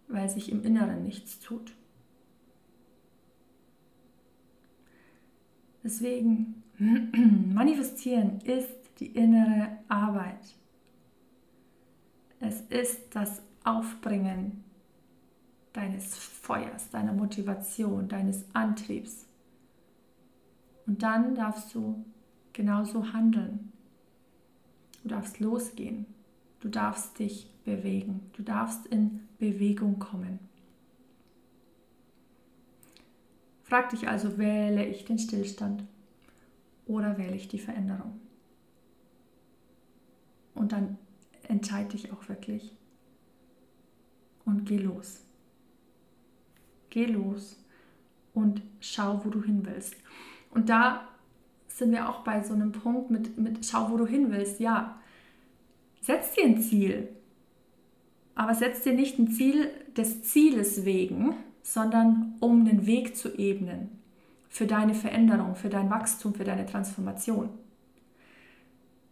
weil 0.08 0.28
sich 0.28 0.50
im 0.50 0.62
Inneren 0.62 1.02
nichts 1.04 1.40
tut. 1.40 1.72
Deswegen, 5.82 6.62
manifestieren 6.78 8.40
ist 8.40 8.68
die 8.99 9.06
innere 9.06 9.78
Arbeit. 9.88 10.54
Es 12.38 12.60
ist 12.62 13.14
das 13.14 13.42
Aufbringen 13.64 14.64
deines 15.72 16.16
Feuers, 16.16 16.90
deiner 16.90 17.12
Motivation, 17.12 18.08
deines 18.08 18.44
Antriebs. 18.54 19.26
Und 20.87 21.02
dann 21.02 21.34
darfst 21.34 21.75
du 21.75 22.04
genauso 22.52 23.12
handeln. 23.12 23.72
Du 25.02 25.08
darfst 25.08 25.40
losgehen. 25.40 26.06
Du 26.60 26.68
darfst 26.68 27.18
dich 27.18 27.49
bewegen. 27.64 28.30
Du 28.34 28.42
darfst 28.42 28.87
in 28.87 29.28
Bewegung 29.38 29.99
kommen. 29.99 30.40
Frag 33.70 33.90
dich 33.90 34.08
also, 34.08 34.36
wähle 34.36 34.84
ich 34.84 35.04
den 35.04 35.20
Stillstand 35.20 35.84
oder 36.86 37.16
wähle 37.18 37.36
ich 37.36 37.46
die 37.46 37.60
Veränderung? 37.60 38.20
Und 40.56 40.72
dann 40.72 40.98
entscheide 41.44 41.90
dich 41.90 42.12
auch 42.12 42.28
wirklich 42.28 42.76
und 44.44 44.66
geh 44.66 44.78
los. 44.78 45.20
Geh 46.90 47.06
los 47.06 47.64
und 48.34 48.60
schau, 48.80 49.24
wo 49.24 49.30
du 49.30 49.40
hin 49.40 49.64
willst. 49.64 49.94
Und 50.50 50.68
da 50.68 51.06
sind 51.68 51.92
wir 51.92 52.08
auch 52.08 52.24
bei 52.24 52.42
so 52.42 52.54
einem 52.54 52.72
Punkt 52.72 53.12
mit, 53.12 53.38
mit 53.38 53.64
schau, 53.64 53.92
wo 53.92 53.96
du 53.96 54.04
hin 54.04 54.32
willst. 54.32 54.58
Ja, 54.58 55.00
setz 56.00 56.34
dir 56.34 56.42
ein 56.42 56.60
Ziel, 56.60 57.08
aber 58.34 58.52
setz 58.52 58.82
dir 58.82 58.94
nicht 58.94 59.16
ein 59.20 59.28
Ziel 59.28 59.70
des 59.96 60.24
Zieles 60.24 60.84
wegen, 60.84 61.36
sondern 61.62 62.35
um 62.40 62.64
den 62.64 62.87
Weg 62.87 63.17
zu 63.17 63.37
ebnen 63.37 63.88
für 64.49 64.67
deine 64.67 64.95
Veränderung, 64.95 65.55
für 65.55 65.69
dein 65.69 65.90
Wachstum, 65.90 66.35
für 66.35 66.45
deine 66.45 66.67
Transformation. 66.67 67.50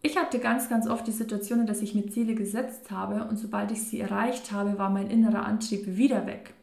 Ich 0.01 0.17
hatte 0.17 0.39
ganz, 0.39 0.69
ganz 0.69 0.87
oft 0.87 1.07
die 1.07 1.11
Situation, 1.11 1.65
dass 1.65 1.81
ich 1.81 1.93
mir 1.93 2.09
Ziele 2.09 2.35
gesetzt 2.35 2.89
habe 2.89 3.25
und 3.25 3.37
sobald 3.37 3.71
ich 3.71 3.83
sie 3.83 3.99
erreicht 3.99 4.51
habe, 4.51 4.77
war 4.77 4.89
mein 4.89 5.09
innerer 5.09 5.45
Antrieb 5.45 5.97
wieder 5.97 6.25
weg. 6.25 6.53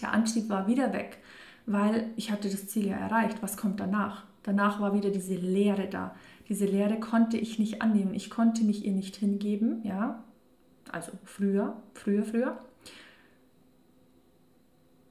Der 0.00 0.12
Antrieb 0.12 0.48
war 0.48 0.66
wieder 0.66 0.92
weg, 0.92 1.18
weil 1.66 2.10
ich 2.16 2.30
hatte 2.30 2.50
das 2.50 2.66
Ziel 2.68 2.88
ja 2.88 2.96
erreicht. 2.96 3.38
Was 3.42 3.56
kommt 3.56 3.80
danach? 3.80 4.24
Danach 4.42 4.80
war 4.80 4.94
wieder 4.94 5.10
diese 5.10 5.34
Leere 5.34 5.88
da. 5.88 6.14
Diese 6.48 6.66
Leere 6.66 7.00
konnte 7.00 7.36
ich 7.36 7.58
nicht 7.58 7.82
annehmen. 7.82 8.14
Ich 8.14 8.30
konnte 8.30 8.62
mich 8.64 8.84
ihr 8.84 8.92
nicht 8.92 9.16
hingeben, 9.16 9.82
ja. 9.84 10.22
Also 10.90 11.12
früher, 11.24 11.76
früher, 11.94 12.24
früher. 12.24 12.58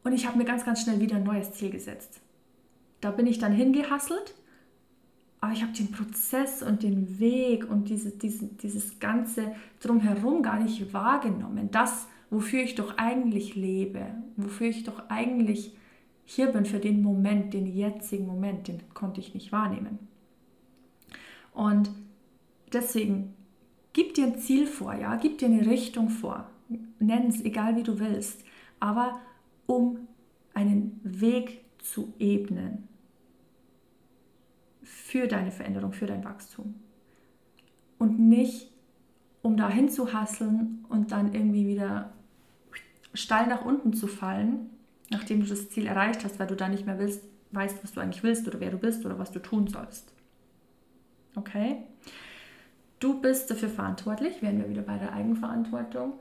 Und 0.07 0.13
ich 0.13 0.25
habe 0.25 0.37
mir 0.37 0.45
ganz, 0.45 0.63
ganz 0.63 0.83
schnell 0.83 1.01
wieder 1.01 1.17
ein 1.17 1.25
neues 1.25 1.51
Ziel 1.51 1.69
gesetzt. 1.69 2.21
Da 3.01 3.11
bin 3.11 3.27
ich 3.27 3.39
dann 3.39 3.51
hingehasselt, 3.51 4.35
aber 5.41 5.51
ich 5.51 5.61
habe 5.61 5.73
den 5.73 5.91
Prozess 5.91 6.63
und 6.63 6.81
den 6.81 7.19
Weg 7.19 7.69
und 7.69 7.89
diese, 7.89 8.11
diese, 8.11 8.45
dieses 8.45 9.01
ganze 9.01 9.53
drumherum 9.81 10.43
gar 10.43 10.61
nicht 10.61 10.93
wahrgenommen. 10.93 11.71
Das, 11.71 12.07
wofür 12.29 12.61
ich 12.61 12.75
doch 12.75 12.97
eigentlich 12.97 13.55
lebe, 13.55 14.05
wofür 14.37 14.67
ich 14.67 14.85
doch 14.85 15.09
eigentlich 15.09 15.75
hier 16.23 16.47
bin 16.53 16.63
für 16.63 16.79
den 16.79 17.01
Moment, 17.01 17.53
den 17.53 17.67
jetzigen 17.67 18.27
Moment, 18.27 18.69
den 18.69 18.79
konnte 18.93 19.19
ich 19.19 19.33
nicht 19.33 19.51
wahrnehmen. 19.51 19.99
Und 21.53 21.91
deswegen, 22.71 23.33
gib 23.91 24.13
dir 24.13 24.27
ein 24.27 24.39
Ziel 24.39 24.67
vor, 24.67 24.93
ja, 24.93 25.17
gib 25.17 25.39
dir 25.39 25.47
eine 25.49 25.65
Richtung 25.65 26.07
vor, 26.07 26.49
nenn 26.97 27.27
es 27.27 27.43
egal 27.43 27.75
wie 27.75 27.83
du 27.83 27.99
willst, 27.99 28.45
aber 28.79 29.19
um 29.67 30.07
einen 30.53 30.99
Weg 31.03 31.63
zu 31.77 32.13
ebnen 32.17 32.87
für 34.81 35.27
deine 35.27 35.51
Veränderung, 35.51 35.93
für 35.93 36.07
dein 36.07 36.23
Wachstum. 36.23 36.75
Und 37.99 38.19
nicht, 38.19 38.71
um 39.41 39.55
dahin 39.57 39.89
zu 39.89 40.13
hasseln 40.13 40.85
und 40.89 41.11
dann 41.11 41.33
irgendwie 41.33 41.67
wieder 41.67 42.13
steil 43.13 43.47
nach 43.47 43.65
unten 43.65 43.93
zu 43.93 44.07
fallen, 44.07 44.69
nachdem 45.09 45.41
du 45.41 45.47
das 45.47 45.69
Ziel 45.69 45.87
erreicht 45.87 46.23
hast, 46.23 46.39
weil 46.39 46.47
du 46.47 46.55
dann 46.55 46.71
nicht 46.71 46.85
mehr 46.85 46.99
willst, 46.99 47.23
weißt, 47.51 47.83
was 47.83 47.93
du 47.93 48.01
eigentlich 48.01 48.23
willst 48.23 48.47
oder 48.47 48.59
wer 48.59 48.71
du 48.71 48.77
bist 48.77 49.05
oder 49.05 49.19
was 49.19 49.31
du 49.31 49.39
tun 49.39 49.67
sollst. 49.67 50.11
Okay? 51.35 51.83
Du 52.99 53.21
bist 53.21 53.49
dafür 53.51 53.69
verantwortlich, 53.69 54.41
werden 54.41 54.59
wir 54.59 54.69
wieder 54.69 54.81
bei 54.81 54.97
der 54.97 55.13
Eigenverantwortung, 55.13 56.13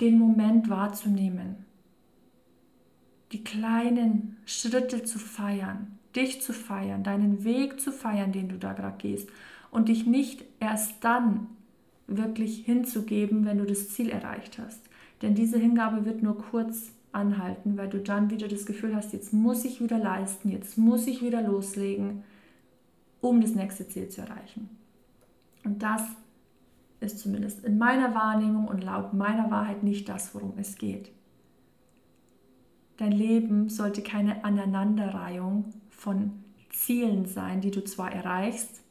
den 0.00 0.18
Moment 0.18 0.68
wahrzunehmen, 0.70 1.64
die 3.32 3.44
kleinen 3.44 4.36
Schritte 4.44 5.02
zu 5.04 5.18
feiern, 5.18 5.98
dich 6.14 6.42
zu 6.42 6.52
feiern, 6.52 7.02
deinen 7.02 7.44
Weg 7.44 7.80
zu 7.80 7.92
feiern, 7.92 8.32
den 8.32 8.48
du 8.48 8.58
da 8.58 8.72
gerade 8.72 8.98
gehst 8.98 9.28
und 9.70 9.88
dich 9.88 10.06
nicht 10.06 10.44
erst 10.60 11.02
dann 11.02 11.46
wirklich 12.06 12.64
hinzugeben, 12.64 13.44
wenn 13.46 13.58
du 13.58 13.64
das 13.64 13.88
Ziel 13.90 14.10
erreicht 14.10 14.58
hast. 14.58 14.80
Denn 15.22 15.34
diese 15.34 15.58
Hingabe 15.58 16.04
wird 16.04 16.22
nur 16.22 16.36
kurz 16.36 16.92
anhalten, 17.12 17.76
weil 17.76 17.88
du 17.88 17.98
dann 17.98 18.30
wieder 18.30 18.48
das 18.48 18.66
Gefühl 18.66 18.94
hast, 18.94 19.12
jetzt 19.12 19.32
muss 19.32 19.64
ich 19.64 19.80
wieder 19.80 19.98
leisten, 19.98 20.50
jetzt 20.50 20.76
muss 20.76 21.06
ich 21.06 21.22
wieder 21.22 21.42
loslegen, 21.42 22.24
um 23.20 23.40
das 23.40 23.54
nächste 23.54 23.88
Ziel 23.88 24.08
zu 24.08 24.22
erreichen. 24.22 24.68
Und 25.64 25.82
das 25.82 26.02
ist 27.00 27.18
zumindest 27.18 27.64
in 27.64 27.78
meiner 27.78 28.14
Wahrnehmung 28.14 28.66
und 28.66 28.82
laut 28.82 29.14
meiner 29.14 29.50
Wahrheit 29.50 29.82
nicht 29.82 30.08
das, 30.08 30.34
worum 30.34 30.54
es 30.58 30.76
geht. 30.76 31.10
Dein 32.96 33.12
Leben 33.12 33.68
sollte 33.68 34.02
keine 34.02 34.44
Aneinanderreihung 34.44 35.72
von 35.90 36.32
Zielen 36.70 37.26
sein, 37.26 37.60
die 37.60 37.70
du 37.70 37.84
zwar 37.84 38.12
erreichst, 38.12 38.82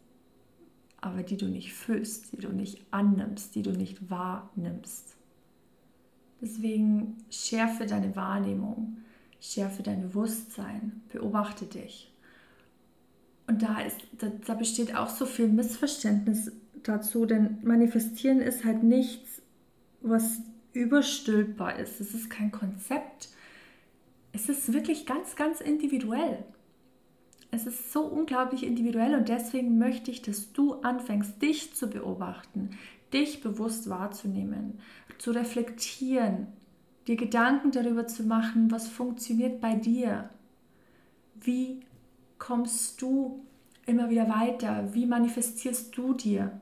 aber 1.01 1.23
die 1.23 1.37
du 1.37 1.47
nicht 1.47 1.73
fühlst, 1.73 2.33
die 2.33 2.37
du 2.37 2.49
nicht 2.49 2.85
annimmst, 2.91 3.55
die 3.55 3.63
du 3.63 3.71
nicht 3.71 4.09
wahrnimmst. 4.09 5.15
Deswegen 6.41 7.17
schärfe 7.29 7.85
deine 7.85 8.15
Wahrnehmung, 8.15 8.97
schärfe 9.39 9.83
dein 9.83 10.01
Bewusstsein, 10.01 11.01
beobachte 11.11 11.65
dich. 11.65 12.11
Und 13.47 13.61
da, 13.63 13.81
ist, 13.81 13.97
da, 14.17 14.31
da 14.45 14.53
besteht 14.53 14.95
auch 14.95 15.09
so 15.09 15.25
viel 15.25 15.47
Missverständnis 15.47 16.51
dazu, 16.83 17.25
denn 17.25 17.57
manifestieren 17.63 18.39
ist 18.39 18.63
halt 18.63 18.83
nichts, 18.83 19.41
was 20.01 20.41
überstülpbar 20.73 21.77
ist. 21.77 21.99
Es 21.99 22.13
ist 22.13 22.29
kein 22.29 22.51
Konzept. 22.51 23.29
Es 24.33 24.49
ist 24.49 24.73
wirklich 24.73 25.05
ganz, 25.05 25.35
ganz 25.35 25.61
individuell. 25.61 26.43
Es 27.51 27.67
ist 27.67 27.91
so 27.91 28.03
unglaublich 28.05 28.63
individuell 28.63 29.15
und 29.15 29.27
deswegen 29.27 29.77
möchte 29.77 30.09
ich, 30.09 30.21
dass 30.21 30.53
du 30.53 30.75
anfängst, 30.75 31.41
dich 31.41 31.75
zu 31.75 31.89
beobachten, 31.89 32.71
dich 33.11 33.41
bewusst 33.41 33.89
wahrzunehmen, 33.89 34.79
zu 35.17 35.31
reflektieren, 35.31 36.47
dir 37.07 37.17
Gedanken 37.17 37.71
darüber 37.71 38.07
zu 38.07 38.23
machen, 38.23 38.71
was 38.71 38.87
funktioniert 38.87 39.59
bei 39.59 39.75
dir. 39.75 40.29
Wie 41.35 41.81
kommst 42.39 43.01
du 43.01 43.43
immer 43.85 44.09
wieder 44.09 44.29
weiter? 44.29 44.93
Wie 44.93 45.05
manifestierst 45.05 45.95
du 45.97 46.13
dir 46.13 46.61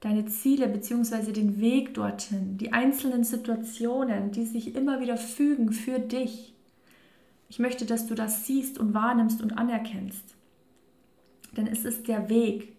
deine 0.00 0.24
Ziele 0.24 0.66
bzw. 0.66 1.32
den 1.32 1.60
Weg 1.60 1.92
dorthin, 1.92 2.56
die 2.56 2.72
einzelnen 2.72 3.22
Situationen, 3.22 4.30
die 4.30 4.46
sich 4.46 4.74
immer 4.74 5.00
wieder 5.00 5.18
fügen 5.18 5.72
für 5.72 5.98
dich? 5.98 6.54
Ich 7.50 7.58
möchte, 7.58 7.84
dass 7.84 8.06
du 8.06 8.14
das 8.14 8.46
siehst 8.46 8.78
und 8.78 8.94
wahrnimmst 8.94 9.42
und 9.42 9.58
anerkennst. 9.58 10.36
Denn 11.56 11.66
es 11.66 11.84
ist 11.84 12.06
der 12.06 12.28
Weg. 12.28 12.76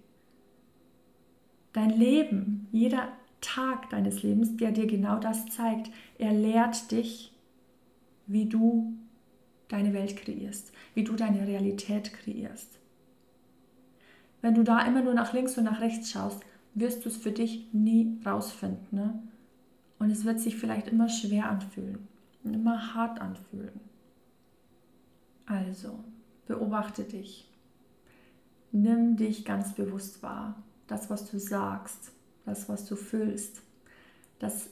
Dein 1.73 1.89
Leben, 1.89 2.67
jeder 2.71 3.09
Tag 3.41 3.89
deines 3.89 4.23
Lebens, 4.23 4.55
der 4.55 4.71
dir 4.71 4.87
genau 4.87 5.19
das 5.19 5.45
zeigt. 5.47 5.91
Er 6.17 6.31
lehrt 6.31 6.91
dich, 6.91 7.33
wie 8.27 8.45
du 8.45 8.93
deine 9.67 9.93
Welt 9.93 10.15
kreierst, 10.15 10.71
wie 10.93 11.03
du 11.03 11.15
deine 11.15 11.45
Realität 11.45 12.13
kreierst. 12.13 12.79
Wenn 14.41 14.55
du 14.55 14.63
da 14.63 14.85
immer 14.85 15.01
nur 15.01 15.13
nach 15.13 15.33
links 15.33 15.57
und 15.57 15.65
nach 15.65 15.81
rechts 15.81 16.11
schaust, 16.11 16.41
wirst 16.75 17.03
du 17.03 17.09
es 17.09 17.17
für 17.17 17.31
dich 17.31 17.67
nie 17.73 18.17
rausfinden. 18.25 18.87
Ne? 18.91 19.21
Und 19.99 20.11
es 20.11 20.23
wird 20.23 20.39
sich 20.39 20.55
vielleicht 20.55 20.87
immer 20.87 21.09
schwer 21.09 21.49
anfühlen 21.49 22.07
und 22.43 22.53
immer 22.53 22.95
hart 22.95 23.19
anfühlen. 23.19 23.90
Also, 25.51 25.99
beobachte 26.47 27.03
dich. 27.03 27.45
Nimm 28.71 29.17
dich 29.17 29.43
ganz 29.43 29.73
bewusst 29.73 30.23
wahr. 30.23 30.63
Das, 30.87 31.09
was 31.09 31.29
du 31.29 31.39
sagst, 31.39 32.13
das, 32.45 32.69
was 32.69 32.85
du 32.85 32.95
fühlst, 32.95 33.61
das, 34.39 34.69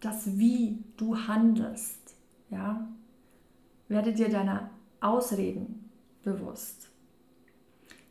das 0.00 0.38
wie 0.38 0.82
du 0.96 1.14
handelst. 1.28 2.14
Ja? 2.48 2.88
Werde 3.88 4.14
dir 4.14 4.30
deiner 4.30 4.70
Ausreden 5.02 5.90
bewusst. 6.22 6.88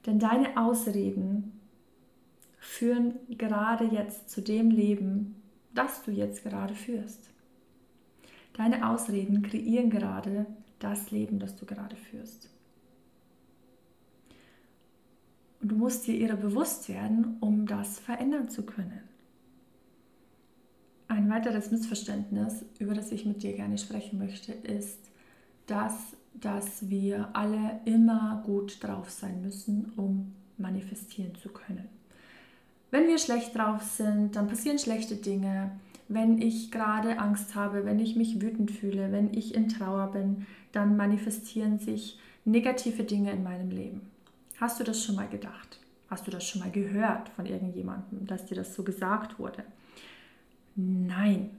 Denn 0.06 0.20
deine 0.20 0.56
Ausreden 0.56 1.60
führen 2.60 3.16
gerade 3.28 3.86
jetzt 3.86 4.30
zu 4.30 4.42
dem 4.44 4.70
Leben, 4.70 5.42
das 5.74 6.04
du 6.04 6.12
jetzt 6.12 6.44
gerade 6.44 6.76
führst. 6.76 7.32
Deine 8.54 8.88
Ausreden 8.88 9.42
kreieren 9.42 9.90
gerade 9.90 10.46
das 10.84 11.12
Leben, 11.12 11.40
das 11.40 11.56
du 11.56 11.66
gerade 11.66 11.96
führst. 11.96 12.50
Und 15.62 15.70
du 15.70 15.76
musst 15.76 16.06
dir 16.08 16.16
ihrer 16.16 16.36
bewusst 16.36 16.90
werden, 16.90 17.38
um 17.40 17.66
das 17.66 18.00
verändern 18.00 18.50
zu 18.50 18.64
können. 18.64 19.02
Ein 21.08 21.30
weiteres 21.30 21.72
Missverständnis, 21.72 22.66
über 22.80 22.94
das 22.94 23.12
ich 23.12 23.26
mit 23.26 23.44
dir 23.44 23.54
gerne 23.54 23.78
sprechen 23.78 24.20
möchte, 24.20 24.52
ist, 24.52 25.00
dass, 25.68 25.96
dass 26.34 26.90
wir 26.90 27.30
alle 27.34 27.80
immer 27.86 28.44
gut 28.46 28.84
drauf 28.84 29.10
sein 29.10 29.42
müssen, 29.42 29.94
um 29.96 30.34
manifestieren 30.58 31.36
zu 31.36 31.50
können. 31.50 31.88
Wenn 32.92 33.08
wir 33.08 33.18
schlecht 33.18 33.56
drauf 33.56 33.82
sind, 33.84 34.36
dann 34.36 34.48
passieren 34.48 34.80
schlechte 34.80 35.16
Dinge. 35.16 35.72
Wenn 36.08 36.42
ich 36.42 36.72
gerade 36.72 37.18
Angst 37.20 37.56
habe, 37.56 37.86
wenn 37.86 38.00
ich 38.00 38.16
mich 38.16 38.42
wütend 38.42 38.72
fühle, 38.72 39.12
wenn 39.12 39.34
ich 39.34 39.56
in 39.56 39.70
Trauer 39.70 40.12
bin, 40.12 40.46
dann 40.72 40.98
manifestieren 40.98 41.80
sich 41.80 42.20
negative 42.46 43.04
Dinge 43.04 43.32
in 43.32 43.44
meinem 43.44 43.70
Leben. 43.70 44.02
Hast 44.58 44.80
du 44.80 44.84
das 44.84 45.04
schon 45.04 45.16
mal 45.16 45.28
gedacht? 45.28 45.80
Hast 46.10 46.28
du 46.28 46.32
das 46.32 46.48
schon 46.48 46.62
mal 46.62 46.72
gehört 46.72 47.30
von 47.30 47.46
irgendjemandem, 47.46 48.28
dass 48.28 48.46
dir 48.46 48.56
das 48.56 48.76
so 48.76 48.84
gesagt 48.84 49.40
wurde? 49.40 49.64
Nein. 50.76 51.52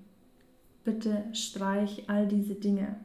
Bitte 0.85 1.25
streich 1.33 2.09
all 2.09 2.29
diese 2.29 2.55
Dinge. 2.55 2.97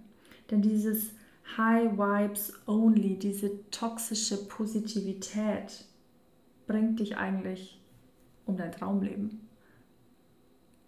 Denn 0.52 0.62
dieses 0.62 1.12
High 1.58 1.94
Vibes 1.94 2.54
Only, 2.68 3.18
diese 3.18 3.70
toxische 3.72 4.46
Positivität 4.48 5.86
bringt 6.68 7.00
dich 7.00 7.18
eigentlich 7.18 7.80
um 8.46 8.58
dein 8.58 8.72
Traumleben. 8.72 9.49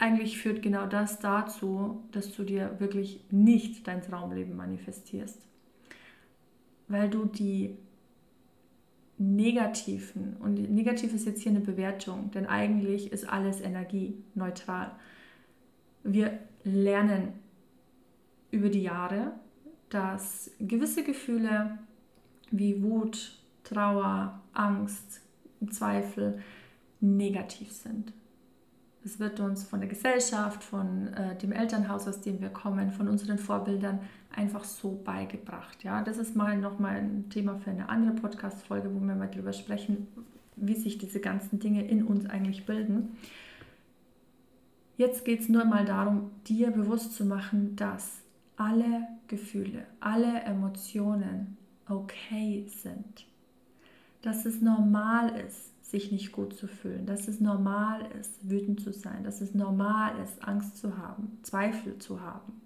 Eigentlich 0.02 0.38
führt 0.38 0.62
genau 0.62 0.88
das 0.88 1.20
dazu, 1.20 2.02
dass 2.10 2.32
du 2.32 2.42
dir 2.42 2.74
wirklich 2.80 3.20
nicht 3.30 3.86
dein 3.86 4.02
Traumleben 4.02 4.56
manifestierst. 4.56 5.38
Weil 6.88 7.08
du 7.08 7.24
die 7.26 7.76
negativen, 9.16 10.36
und 10.40 10.54
negativ 10.72 11.14
ist 11.14 11.24
jetzt 11.24 11.42
hier 11.42 11.52
eine 11.52 11.60
Bewertung, 11.60 12.32
denn 12.32 12.46
eigentlich 12.46 13.12
ist 13.12 13.28
alles 13.28 13.60
Energie, 13.60 14.16
neutral. 14.34 14.90
Wir 16.02 16.36
lernen 16.64 17.34
über 18.50 18.70
die 18.70 18.82
Jahre, 18.82 19.34
dass 19.88 20.50
gewisse 20.58 21.04
Gefühle 21.04 21.78
wie 22.50 22.82
Wut, 22.82 23.38
Trauer, 23.62 24.42
Angst, 24.52 25.20
Zweifel 25.70 26.42
negativ 26.98 27.70
sind. 27.70 28.12
Es 29.04 29.18
wird 29.18 29.40
uns 29.40 29.64
von 29.64 29.80
der 29.80 29.88
Gesellschaft, 29.88 30.62
von 30.62 31.08
äh, 31.14 31.36
dem 31.36 31.50
Elternhaus, 31.50 32.06
aus 32.06 32.20
dem 32.20 32.40
wir 32.40 32.50
kommen, 32.50 32.92
von 32.92 33.08
unseren 33.08 33.38
Vorbildern 33.38 33.98
einfach 34.34 34.64
so 34.64 35.00
beigebracht. 35.04 35.82
Ja, 35.82 36.02
das 36.02 36.18
ist 36.18 36.36
mal 36.36 36.56
nochmal 36.56 36.96
ein 36.96 37.28
Thema 37.28 37.56
für 37.56 37.70
eine 37.70 37.88
andere 37.88 38.14
Podcast-Folge, 38.14 38.94
wo 38.94 39.00
wir 39.00 39.14
mal 39.14 39.28
darüber 39.28 39.52
sprechen, 39.52 40.06
wie 40.56 40.76
sich 40.76 40.98
diese 40.98 41.18
ganzen 41.18 41.58
Dinge 41.58 41.84
in 41.86 42.04
uns 42.04 42.26
eigentlich 42.26 42.64
bilden. 42.64 43.16
Jetzt 44.96 45.24
geht 45.24 45.40
es 45.40 45.48
nur 45.48 45.64
mal 45.64 45.84
darum, 45.84 46.30
dir 46.46 46.70
bewusst 46.70 47.14
zu 47.14 47.24
machen, 47.24 47.74
dass 47.74 48.20
alle 48.56 49.08
Gefühle, 49.26 49.86
alle 49.98 50.42
Emotionen 50.42 51.56
okay 51.88 52.66
sind. 52.68 53.26
Dass 54.20 54.46
es 54.46 54.60
normal 54.60 55.32
ist, 55.48 55.72
sich 55.92 56.10
nicht 56.10 56.32
gut 56.32 56.56
zu 56.56 56.66
fühlen, 56.66 57.06
dass 57.06 57.28
es 57.28 57.38
normal 57.38 58.00
ist, 58.18 58.50
wütend 58.50 58.80
zu 58.80 58.92
sein, 58.92 59.22
dass 59.24 59.42
es 59.42 59.54
normal 59.54 60.14
ist, 60.24 60.42
Angst 60.42 60.78
zu 60.78 60.96
haben, 60.96 61.38
Zweifel 61.42 61.98
zu 61.98 62.20
haben. 62.20 62.60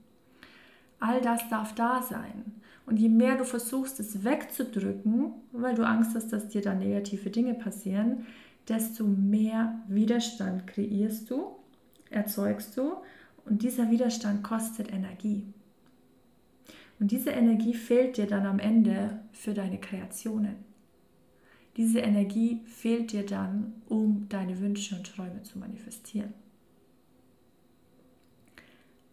All 1.01 1.21
das 1.21 1.47
darf 1.51 1.75
da 1.75 2.03
sein. 2.03 2.55
Und 2.87 2.99
je 2.99 3.09
mehr 3.09 3.37
du 3.37 3.45
versuchst, 3.45 3.99
es 3.99 4.25
wegzudrücken, 4.25 5.33
weil 5.51 5.75
du 5.75 5.85
Angst 5.85 6.15
hast, 6.15 6.33
dass 6.33 6.49
dir 6.49 6.63
da 6.63 6.73
negative 6.73 7.31
Dinge 7.31 7.55
passieren, 7.55 8.27
desto 8.69 9.05
mehr 9.05 9.81
Widerstand 9.89 10.69
kreierst 10.69 11.29
du, 11.29 11.57
erzeugst 12.11 12.77
du. 12.77 12.93
Und 13.45 13.63
dieser 13.63 13.91
Widerstand 13.91 14.45
kostet 14.45 14.93
Energie. 14.93 15.53
Und 17.01 17.11
diese 17.11 17.31
Energie 17.31 17.75
fehlt 17.75 18.19
dir 18.19 18.27
dann 18.27 18.47
am 18.47 18.61
Ende 18.61 19.21
für 19.33 19.53
deine 19.53 19.79
Kreationen. 19.79 20.66
Diese 21.77 22.01
Energie 22.01 22.63
fehlt 22.65 23.13
dir 23.13 23.25
dann, 23.25 23.75
um 23.87 24.29
deine 24.29 24.61
Wünsche 24.61 24.97
und 24.97 25.07
Träume 25.07 25.43
zu 25.43 25.59
manifestieren. 25.59 26.33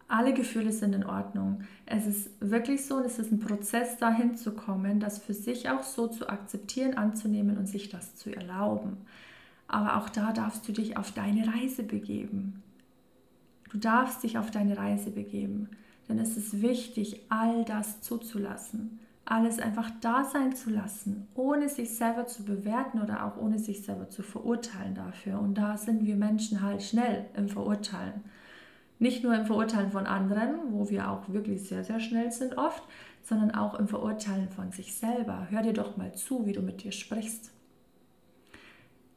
Alle 0.07 0.33
Gefühle 0.33 0.71
sind 0.71 0.93
in 0.93 1.05
Ordnung. 1.05 1.63
Es 1.85 2.05
ist 2.05 2.29
wirklich 2.39 2.85
so 2.85 2.97
und 2.97 3.05
es 3.05 3.19
ist 3.19 3.31
ein 3.31 3.39
Prozess, 3.39 3.97
dahin 3.97 4.35
zu 4.35 4.51
kommen, 4.51 4.99
das 4.99 5.17
für 5.17 5.33
sich 5.33 5.69
auch 5.69 5.83
so 5.83 6.07
zu 6.07 6.29
akzeptieren, 6.29 6.93
anzunehmen 6.93 7.57
und 7.57 7.67
sich 7.67 7.89
das 7.89 8.15
zu 8.15 8.33
erlauben. 8.33 8.97
Aber 9.67 9.97
auch 9.97 10.09
da 10.09 10.31
darfst 10.31 10.67
du 10.67 10.71
dich 10.71 10.97
auf 10.97 11.11
deine 11.13 11.47
Reise 11.47 11.83
begeben. 11.83 12.61
Du 13.71 13.79
darfst 13.79 14.23
dich 14.23 14.37
auf 14.37 14.51
deine 14.51 14.77
Reise 14.77 15.09
begeben. 15.09 15.69
Denn 16.07 16.19
es 16.19 16.37
ist 16.37 16.61
wichtig, 16.61 17.21
all 17.29 17.65
das 17.65 18.01
zuzulassen, 18.01 18.99
alles 19.25 19.59
einfach 19.59 19.89
da 20.01 20.25
sein 20.25 20.55
zu 20.55 20.69
lassen, 20.69 21.27
ohne 21.33 21.69
sich 21.69 21.95
selber 21.95 22.27
zu 22.27 22.43
bewerten 22.43 23.01
oder 23.01 23.25
auch 23.25 23.37
ohne 23.37 23.57
sich 23.57 23.83
selber 23.83 24.09
zu 24.09 24.21
verurteilen 24.21 24.95
dafür. 24.95 25.39
Und 25.39 25.57
da 25.57 25.77
sind 25.77 26.05
wir 26.05 26.15
Menschen 26.15 26.61
halt 26.61 26.83
schnell 26.83 27.25
im 27.35 27.47
Verurteilen. 27.47 28.21
Nicht 28.99 29.23
nur 29.23 29.33
im 29.35 29.45
Verurteilen 29.45 29.91
von 29.91 30.05
anderen, 30.05 30.55
wo 30.71 30.89
wir 30.89 31.09
auch 31.09 31.29
wirklich 31.29 31.67
sehr, 31.67 31.83
sehr 31.83 31.99
schnell 31.99 32.31
sind 32.31 32.57
oft, 32.57 32.83
sondern 33.23 33.51
auch 33.51 33.79
im 33.79 33.87
Verurteilen 33.87 34.49
von 34.49 34.71
sich 34.71 34.95
selber. 34.95 35.47
Hör 35.49 35.61
dir 35.61 35.73
doch 35.73 35.95
mal 35.97 36.13
zu, 36.13 36.45
wie 36.45 36.53
du 36.53 36.61
mit 36.61 36.83
dir 36.83 36.91
sprichst. 36.91 37.51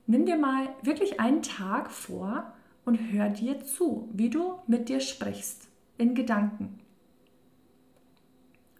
Nimm 0.06 0.24
dir 0.24 0.38
mal 0.38 0.68
wirklich 0.82 1.18
einen 1.18 1.42
Tag 1.42 1.90
vor 1.90 2.52
und 2.84 2.96
hör 3.12 3.28
dir 3.28 3.64
zu, 3.64 4.08
wie 4.12 4.30
du 4.30 4.54
mit 4.68 4.88
dir 4.88 5.00
sprichst 5.00 5.68
in 5.98 6.14
Gedanken. 6.14 6.78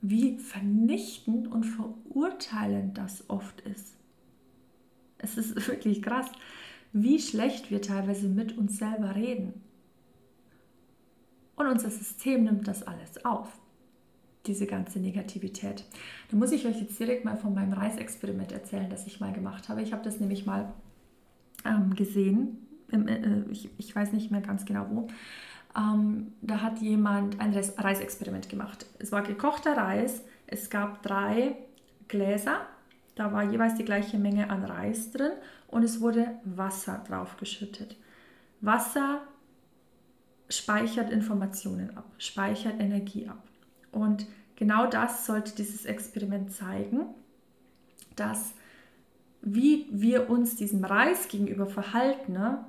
Wie 0.08 0.38
vernichtend 0.38 1.48
und 1.48 1.64
verurteilend 1.64 2.96
das 2.96 3.28
oft 3.28 3.60
ist. 3.62 3.96
Es 5.18 5.36
ist 5.36 5.56
wirklich 5.68 6.00
krass, 6.00 6.30
wie 6.92 7.18
schlecht 7.18 7.70
wir 7.72 7.82
teilweise 7.82 8.28
mit 8.28 8.56
uns 8.56 8.78
selber 8.78 9.16
reden. 9.16 9.54
Und 11.56 11.66
unser 11.66 11.90
System 11.90 12.44
nimmt 12.44 12.68
das 12.68 12.84
alles 12.84 13.24
auf, 13.24 13.48
diese 14.46 14.66
ganze 14.66 15.00
Negativität. 15.00 15.84
Da 16.30 16.36
muss 16.36 16.52
ich 16.52 16.66
euch 16.66 16.80
jetzt 16.80 17.00
direkt 17.00 17.24
mal 17.24 17.36
von 17.36 17.52
meinem 17.52 17.72
Reisexperiment 17.72 18.52
erzählen, 18.52 18.88
das 18.88 19.08
ich 19.08 19.18
mal 19.18 19.32
gemacht 19.32 19.68
habe. 19.68 19.82
Ich 19.82 19.92
habe 19.92 20.04
das 20.04 20.20
nämlich 20.20 20.46
mal 20.46 20.72
ähm, 21.64 21.96
gesehen, 21.96 22.58
im, 22.92 23.08
äh, 23.08 23.42
ich, 23.50 23.70
ich 23.78 23.96
weiß 23.96 24.12
nicht 24.12 24.30
mehr 24.30 24.42
ganz 24.42 24.64
genau 24.64 24.86
wo. 24.90 25.08
Ähm, 25.76 26.32
da 26.40 26.62
hat 26.62 26.78
jemand 26.78 27.40
ein 27.40 27.52
Reisexperiment 27.52 28.48
gemacht. 28.48 28.86
Es 28.98 29.12
war 29.12 29.22
gekochter 29.22 29.76
Reis, 29.76 30.22
es 30.46 30.70
gab 30.70 31.02
drei 31.02 31.56
Gläser, 32.08 32.60
da 33.14 33.32
war 33.32 33.42
jeweils 33.44 33.74
die 33.74 33.84
gleiche 33.84 34.18
Menge 34.18 34.50
an 34.50 34.64
Reis 34.64 35.10
drin 35.10 35.32
und 35.68 35.82
es 35.82 36.00
wurde 36.00 36.38
Wasser 36.44 37.02
draufgeschüttet. 37.06 37.96
Wasser 38.60 39.20
speichert 40.48 41.10
Informationen 41.10 41.96
ab, 41.96 42.06
speichert 42.18 42.80
Energie 42.80 43.28
ab. 43.28 43.42
Und 43.92 44.26
genau 44.54 44.86
das 44.86 45.26
sollte 45.26 45.54
dieses 45.54 45.84
Experiment 45.84 46.52
zeigen, 46.52 47.06
dass 48.14 48.52
wie 49.42 49.86
wir 49.90 50.28
uns 50.28 50.56
diesem 50.56 50.84
Reis 50.84 51.28
gegenüber 51.28 51.66
verhalten, 51.66 52.32
ne, 52.32 52.64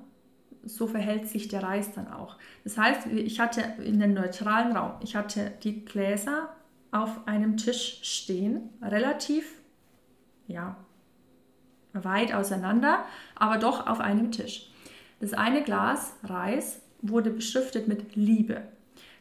so 0.68 0.88
verhält 0.88 1.28
sich 1.28 1.48
der 1.48 1.64
Reis 1.64 1.94
dann 1.94 2.08
auch. 2.08 2.38
Das 2.64 2.78
heißt, 2.78 3.08
ich 3.08 3.40
hatte 3.40 3.62
in 3.84 4.02
einem 4.02 4.14
neutralen 4.14 4.76
Raum, 4.76 4.94
ich 5.02 5.16
hatte 5.16 5.52
die 5.64 5.86
Gläser 5.86 6.50
auf 6.92 7.28
einem 7.28 7.58
Tisch 7.58 8.00
stehen, 8.04 8.70
relativ, 8.82 9.54
ja, 10.48 10.78
weit 11.94 12.34
auseinander, 12.34 13.06
aber 13.36 13.58
doch 13.58 13.88
auf 13.88 14.00
einem 14.00 14.32
Tisch. 14.32 14.70
Das 15.20 15.34
eine 15.34 15.64
Glas 15.64 16.14
Reis 16.24 16.82
wurde 17.02 17.32
beschriftet 17.32 17.88
mit 17.88 18.16
Liebe. 18.16 18.62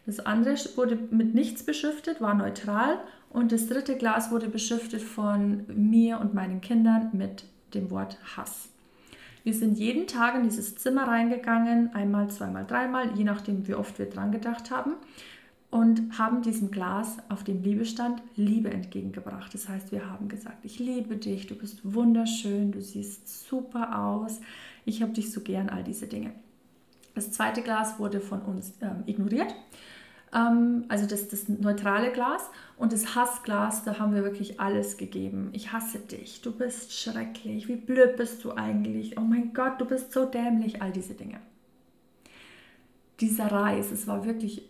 Das 0.05 0.21
andere 0.21 0.55
wurde 0.77 0.97
mit 1.11 1.35
nichts 1.35 1.65
beschriftet, 1.65 2.21
war 2.21 2.35
neutral. 2.35 3.01
Und 3.31 3.53
das 3.53 3.67
dritte 3.67 3.97
Glas 3.97 4.31
wurde 4.31 4.49
beschriftet 4.49 5.03
von 5.03 5.67
mir 5.69 6.21
und 6.21 6.33
meinen 6.33 6.61
Kindern 6.61 7.11
mit 7.13 7.45
dem 7.75 7.91
Wort 7.91 8.19
Hass. 8.37 8.69
Wir 9.47 9.55
sind 9.55 9.79
jeden 9.79 10.09
Tag 10.09 10.35
in 10.35 10.43
dieses 10.43 10.75
Zimmer 10.75 11.07
reingegangen, 11.07 11.95
einmal, 11.95 12.29
zweimal, 12.31 12.67
dreimal, 12.67 13.17
je 13.17 13.23
nachdem, 13.23 13.69
wie 13.69 13.77
oft 13.77 13.97
wir 13.97 14.07
dran 14.11 14.33
gedacht 14.33 14.73
haben, 14.73 14.95
und 15.71 16.19
haben 16.19 16.43
diesem 16.43 16.73
Glas, 16.73 17.19
auf 17.29 17.45
dem 17.45 17.63
Liebe 17.63 17.85
stand, 17.85 18.21
Liebe 18.35 18.73
entgegengebracht. 18.73 19.55
Das 19.55 19.69
heißt, 19.69 19.93
wir 19.93 20.11
haben 20.11 20.27
gesagt, 20.27 20.65
ich 20.65 20.81
liebe 20.81 21.15
dich, 21.15 21.47
du 21.47 21.55
bist 21.55 21.79
wunderschön, 21.85 22.73
du 22.73 22.83
siehst 22.83 23.49
super 23.49 23.97
aus, 23.97 24.41
ich 24.85 25.01
habe 25.01 25.13
dich 25.13 25.31
so 25.31 25.41
gern, 25.43 25.69
all 25.69 25.85
diese 25.85 26.09
Dinge. 26.09 26.33
Das 27.15 27.31
zweite 27.31 27.63
Glas 27.63 28.01
wurde 28.01 28.21
von 28.21 28.43
uns 28.43 28.73
ähm, 28.81 29.05
ignoriert 29.07 29.55
also 30.37 31.07
das, 31.07 31.29
das 31.29 31.49
neutrale 31.49 32.13
Glas 32.13 32.51
und 32.77 32.93
das 32.93 33.15
Hassglas, 33.15 33.85
da 33.85 33.99
haben 33.99 34.15
wir 34.15 34.23
wirklich 34.23 34.61
alles 34.61 34.99
gegeben. 34.99 35.49
Ich 35.53 35.73
hasse 35.73 35.99
dich, 35.99 36.43
du 36.43 36.53
bist 36.53 36.93
schrecklich, 36.93 37.69
wie 37.69 37.77
blöd 37.77 38.17
bist 38.17 38.45
du 38.45 38.53
eigentlich, 38.53 39.17
oh 39.17 39.23
mein 39.23 39.55
Gott, 39.55 39.81
du 39.81 39.87
bist 39.87 40.13
so 40.13 40.27
dämlich, 40.27 40.83
all 40.83 40.93
diese 40.93 41.15
Dinge. 41.15 41.41
Dieser 43.21 43.51
Reis, 43.51 43.91
es 43.91 44.07
war 44.07 44.27
wirklich, 44.27 44.69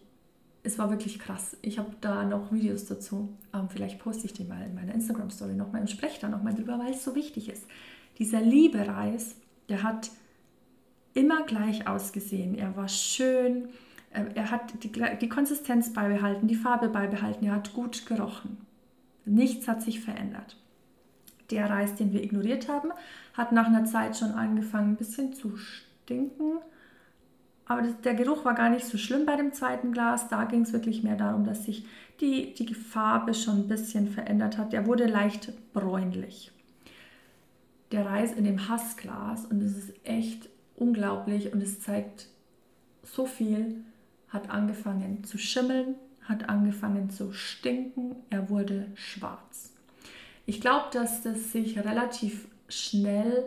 es 0.62 0.79
war 0.79 0.88
wirklich 0.90 1.18
krass. 1.18 1.57
Ich 1.62 1.81
habe 1.81 1.90
da 2.00 2.22
noch 2.22 2.52
Videos 2.52 2.87
dazu. 2.87 3.37
Ähm, 3.52 3.68
vielleicht 3.68 3.98
poste 3.98 4.26
ich 4.26 4.35
die 4.35 4.44
mal 4.44 4.62
in 4.62 4.74
meiner 4.76 4.94
Instagram-Story 4.94 5.55
nochmal 5.55 5.81
und 5.81 5.90
spreche 5.90 6.20
da 6.20 6.29
nochmal 6.29 6.55
drüber, 6.55 6.79
weil 6.79 6.92
es 6.92 7.02
so 7.02 7.16
wichtig 7.16 7.48
ist. 7.48 7.66
Dieser 8.18 8.40
Liebe-Reis, 8.40 9.35
der 9.68 9.83
hat 9.83 10.11
immer 11.12 11.44
gleich 11.44 11.88
ausgesehen. 11.88 12.55
Er 12.55 12.76
war 12.76 12.88
schön, 12.88 13.64
ähm, 13.64 13.68
er 14.11 14.51
hat 14.51 14.83
die, 14.83 14.90
die 14.90 15.29
Konsistenz 15.29 15.92
beibehalten, 15.92 16.49
die 16.49 16.55
Farbe 16.55 16.88
beibehalten, 16.88 17.47
er 17.47 17.55
hat 17.55 17.75
gut 17.75 18.07
gerochen. 18.07 18.59
Nichts 19.25 19.69
hat 19.69 19.83
sich 19.83 20.01
verändert. 20.01 20.57
Der 21.51 21.69
Reis, 21.69 21.95
den 21.95 22.12
wir 22.12 22.23
ignoriert 22.23 22.69
haben, 22.69 22.90
hat 23.35 23.53
nach 23.53 23.66
einer 23.66 23.85
Zeit 23.85 24.16
schon 24.16 24.33
angefangen, 24.33 24.92
ein 24.92 24.97
bisschen 24.97 25.33
zu 25.33 25.57
stinken. 25.57 26.59
Aber 27.66 27.83
der 27.83 28.14
Geruch 28.14 28.45
war 28.45 28.55
gar 28.55 28.71
nicht 28.71 28.87
so 28.87 28.97
schlimm 28.97 29.27
bei 29.27 29.37
dem 29.37 29.53
zweiten 29.53 29.92
Glas. 29.92 30.29
Da 30.29 30.45
ging 30.45 30.62
es 30.62 30.73
wirklich 30.73 31.03
mehr 31.03 31.16
darum, 31.16 31.45
dass 31.45 31.64
sich 31.64 31.85
die, 32.21 32.55
die 32.55 32.75
Farbe 32.75 33.35
schon 33.35 33.61
ein 33.61 33.69
bisschen 33.69 34.09
verändert 34.09 34.57
hat. 34.57 34.73
Der 34.73 34.87
wurde 34.87 35.07
leicht 35.07 35.53
bräunlich. 35.73 36.53
Der 37.92 38.07
Reis 38.07 38.33
in 38.33 38.45
dem 38.45 38.69
Hassglas, 38.69 39.47
und 39.47 39.62
es 39.62 39.77
ist 39.77 39.92
echt 40.05 40.49
unglaublich 40.77 41.53
und 41.53 41.62
es 41.62 41.81
zeigt 41.81 42.29
so 43.03 43.27
viel, 43.27 43.85
hat 44.37 44.51
angefangen 44.51 45.25
zu 45.25 45.38
schimmeln, 45.38 45.96
hat 46.22 46.49
angefangen 46.49 47.11
zu 47.11 47.33
stinken, 47.33 48.16
er 48.31 48.51
wurde 48.51 48.87
schwarz. 48.94 49.72
Ich 50.44 50.61
glaube, 50.61 50.87
dass 50.92 51.22
das 51.22 51.53
sich 51.53 51.79
relativ 51.79 52.46
schnell 52.68 53.44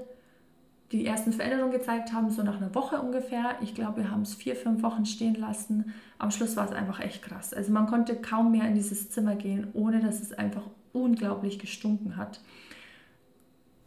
die 0.91 1.05
ersten 1.05 1.31
Veränderungen 1.31 1.71
gezeigt 1.71 2.11
haben, 2.13 2.31
so 2.31 2.41
nach 2.41 2.57
einer 2.57 2.73
Woche 2.73 2.99
ungefähr. 2.99 3.57
Ich 3.61 3.75
glaube, 3.75 3.97
wir 4.01 4.11
haben 4.11 4.23
es 4.23 4.33
vier, 4.33 4.55
fünf 4.55 4.81
Wochen 4.81 5.05
stehen 5.05 5.35
lassen. 5.35 5.93
Am 6.17 6.31
Schluss 6.31 6.55
war 6.55 6.65
es 6.65 6.71
einfach 6.71 6.99
echt 6.99 7.21
krass. 7.21 7.53
Also 7.53 7.71
man 7.71 7.85
konnte 7.85 8.15
kaum 8.15 8.51
mehr 8.51 8.67
in 8.67 8.73
dieses 8.73 9.11
Zimmer 9.11 9.35
gehen, 9.35 9.67
ohne 9.73 9.99
dass 9.99 10.19
es 10.19 10.33
einfach 10.33 10.63
unglaublich 10.91 11.59
gestunken 11.59 12.17
hat. 12.17 12.41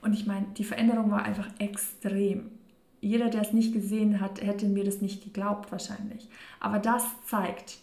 Und 0.00 0.14
ich 0.14 0.26
meine, 0.26 0.46
die 0.56 0.64
Veränderung 0.64 1.10
war 1.10 1.24
einfach 1.24 1.48
extrem. 1.58 2.50
Jeder, 3.02 3.30
der 3.30 3.42
es 3.42 3.52
nicht 3.52 3.72
gesehen 3.72 4.20
hat, 4.20 4.40
hätte 4.40 4.66
mir 4.66 4.84
das 4.84 5.00
nicht 5.00 5.24
geglaubt 5.24 5.72
wahrscheinlich. 5.72 6.28
Aber 6.60 6.78
das 6.78 7.04
zeigt, 7.26 7.78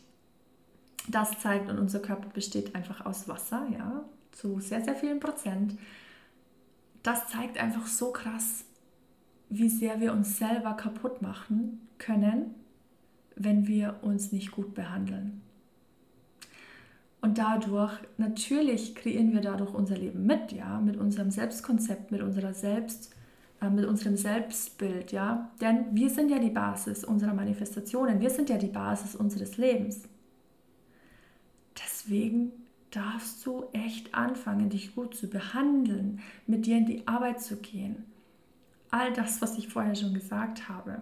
das 1.09 1.37
zeigt, 1.39 1.69
und 1.69 1.77
unser 1.77 1.99
Körper 1.99 2.29
besteht 2.29 2.73
einfach 2.73 3.05
aus 3.05 3.27
Wasser, 3.27 3.67
ja, 3.77 4.05
zu 4.31 4.61
sehr, 4.61 4.81
sehr 4.81 4.95
vielen 4.95 5.19
Prozent. 5.19 5.77
Das 7.03 7.27
zeigt 7.27 7.61
einfach 7.61 7.85
so 7.85 8.13
krass, 8.13 8.63
wie 9.49 9.67
sehr 9.67 9.99
wir 9.99 10.13
uns 10.13 10.37
selber 10.37 10.73
kaputt 10.73 11.21
machen 11.21 11.81
können, 11.97 12.55
wenn 13.35 13.67
wir 13.67 13.99
uns 14.01 14.31
nicht 14.31 14.51
gut 14.51 14.73
behandeln. 14.73 15.41
Und 17.19 17.37
dadurch, 17.37 17.91
natürlich 18.17 18.95
kreieren 18.95 19.33
wir 19.33 19.41
dadurch 19.41 19.73
unser 19.73 19.97
Leben 19.97 20.25
mit, 20.25 20.53
ja, 20.53 20.79
mit 20.79 20.95
unserem 20.95 21.29
Selbstkonzept, 21.29 22.09
mit 22.09 22.21
unserer 22.21 22.53
Selbst, 22.53 23.13
mit 23.69 23.85
unserem 23.85 24.15
Selbstbild, 24.15 25.11
ja. 25.11 25.51
Denn 25.59 25.85
wir 25.91 26.09
sind 26.09 26.29
ja 26.31 26.39
die 26.39 26.49
Basis 26.49 27.03
unserer 27.03 27.33
Manifestationen, 27.33 28.21
wir 28.21 28.29
sind 28.29 28.49
ja 28.49 28.57
die 28.57 28.67
Basis 28.67 29.15
unseres 29.15 29.57
Lebens. 29.57 30.03
Deswegen 31.77 32.51
darfst 32.91 33.45
du 33.45 33.65
echt 33.73 34.15
anfangen, 34.15 34.69
dich 34.69 34.95
gut 34.95 35.15
zu 35.15 35.29
behandeln, 35.29 36.21
mit 36.47 36.65
dir 36.65 36.77
in 36.77 36.85
die 36.85 37.07
Arbeit 37.07 37.41
zu 37.41 37.57
gehen, 37.57 38.05
all 38.89 39.13
das, 39.13 39.41
was 39.41 39.57
ich 39.57 39.67
vorher 39.67 39.95
schon 39.95 40.13
gesagt 40.13 40.69
habe. 40.69 41.01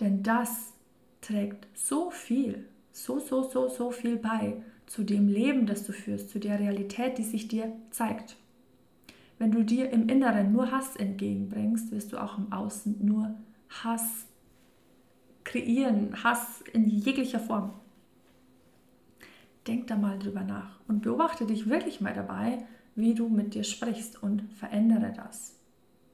Denn 0.00 0.22
das 0.22 0.72
trägt 1.20 1.66
so 1.74 2.10
viel, 2.10 2.66
so, 2.92 3.18
so, 3.18 3.48
so, 3.48 3.68
so 3.68 3.90
viel 3.90 4.16
bei 4.16 4.62
zu 4.86 5.02
dem 5.02 5.28
Leben, 5.28 5.66
das 5.66 5.84
du 5.84 5.92
führst, 5.92 6.30
zu 6.30 6.38
der 6.38 6.58
Realität, 6.60 7.18
die 7.18 7.22
sich 7.22 7.48
dir 7.48 7.72
zeigt. 7.90 8.36
Wenn 9.38 9.50
du 9.50 9.64
dir 9.64 9.90
im 9.90 10.08
Inneren 10.08 10.52
nur 10.52 10.70
Hass 10.70 10.96
entgegenbringst, 10.96 11.90
wirst 11.90 12.12
du 12.12 12.22
auch 12.22 12.38
im 12.38 12.52
Außen 12.52 13.04
nur 13.04 13.34
Hass 13.68 14.26
kreieren, 15.42 16.22
Hass 16.22 16.62
in 16.72 16.88
jeglicher 16.88 17.40
Form. 17.40 17.72
Denk 19.66 19.86
da 19.86 19.96
mal 19.96 20.18
drüber 20.18 20.42
nach 20.42 20.80
und 20.88 21.02
beobachte 21.02 21.46
dich 21.46 21.68
wirklich 21.68 22.00
mal 22.00 22.14
dabei, 22.14 22.64
wie 22.94 23.14
du 23.14 23.28
mit 23.28 23.54
dir 23.54 23.64
sprichst 23.64 24.22
und 24.22 24.42
verändere 24.52 25.12
das. 25.14 25.58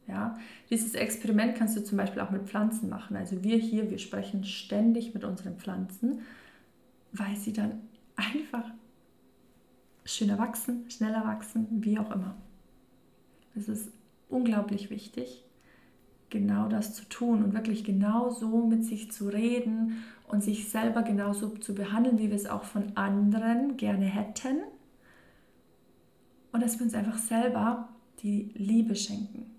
Ja, 0.07 0.37
dieses 0.71 0.95
Experiment 0.95 1.55
kannst 1.57 1.77
du 1.77 1.85
zum 1.85 1.99
Beispiel 1.99 2.21
auch 2.21 2.31
mit 2.31 2.49
Pflanzen 2.49 2.89
machen. 2.89 3.17
Also 3.17 3.45
wir 3.45 3.57
hier, 3.59 3.91
wir 3.91 3.99
sprechen 3.99 4.45
ständig 4.45 5.15
mit 5.15 5.25
unseren 5.25 5.57
Pflanzen, 5.57 6.23
weil 7.13 7.37
sie 7.37 7.53
dann 7.53 7.81
einfach 8.17 8.65
schöner 10.05 10.39
wachsen, 10.39 10.91
schneller 10.91 11.25
wachsen, 11.25 11.67
wie 11.85 11.99
auch 11.99 12.11
immer. 12.11 12.35
Es 13.57 13.69
ist 13.69 13.91
unglaublich 14.29 14.91
wichtig, 14.91 15.45
genau 16.31 16.69
das 16.69 16.95
zu 16.95 17.05
tun 17.09 17.43
und 17.43 17.55
wirklich 17.55 17.85
genau 17.85 18.31
so 18.31 18.67
mit 18.67 18.85
sich 18.85 19.11
zu 19.11 19.29
reden 19.29 20.05
und 20.29 20.43
sich 20.43 20.69
selber 20.69 21.03
genauso 21.03 21.49
zu 21.59 21.75
behandeln, 21.75 22.19
wie 22.19 22.29
wir 22.29 22.37
es 22.37 22.47
auch 22.47 22.65
von 22.65 22.97
anderen 22.97 23.77
gerne 23.77 24.07
hätten. 24.07 24.59
Und 26.53 26.63
dass 26.63 26.79
wir 26.79 26.85
uns 26.85 26.95
einfach 26.95 27.19
selber 27.19 27.89
die 28.23 28.51
Liebe 28.55 28.95
schenken 28.95 29.51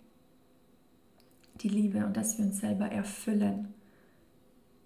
die 1.63 1.69
Liebe 1.69 2.05
und 2.05 2.17
dass 2.17 2.37
wir 2.37 2.45
uns 2.45 2.59
selber 2.59 2.85
erfüllen 2.85 3.67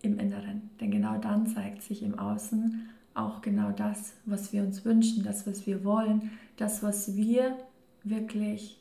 im 0.02 0.20
Inneren. 0.20 0.70
Denn 0.80 0.92
genau 0.92 1.18
dann 1.18 1.48
zeigt 1.48 1.82
sich 1.82 2.04
im 2.04 2.18
Außen 2.20 2.90
auch 3.14 3.42
genau 3.42 3.72
das, 3.72 4.14
was 4.26 4.52
wir 4.52 4.64
uns 4.64 4.84
wünschen, 4.84 5.24
das, 5.24 5.48
was 5.48 5.66
wir 5.66 5.84
wollen, 5.84 6.32
das, 6.58 6.84
was 6.84 7.16
wir 7.16 7.58
wirklich 8.04 8.78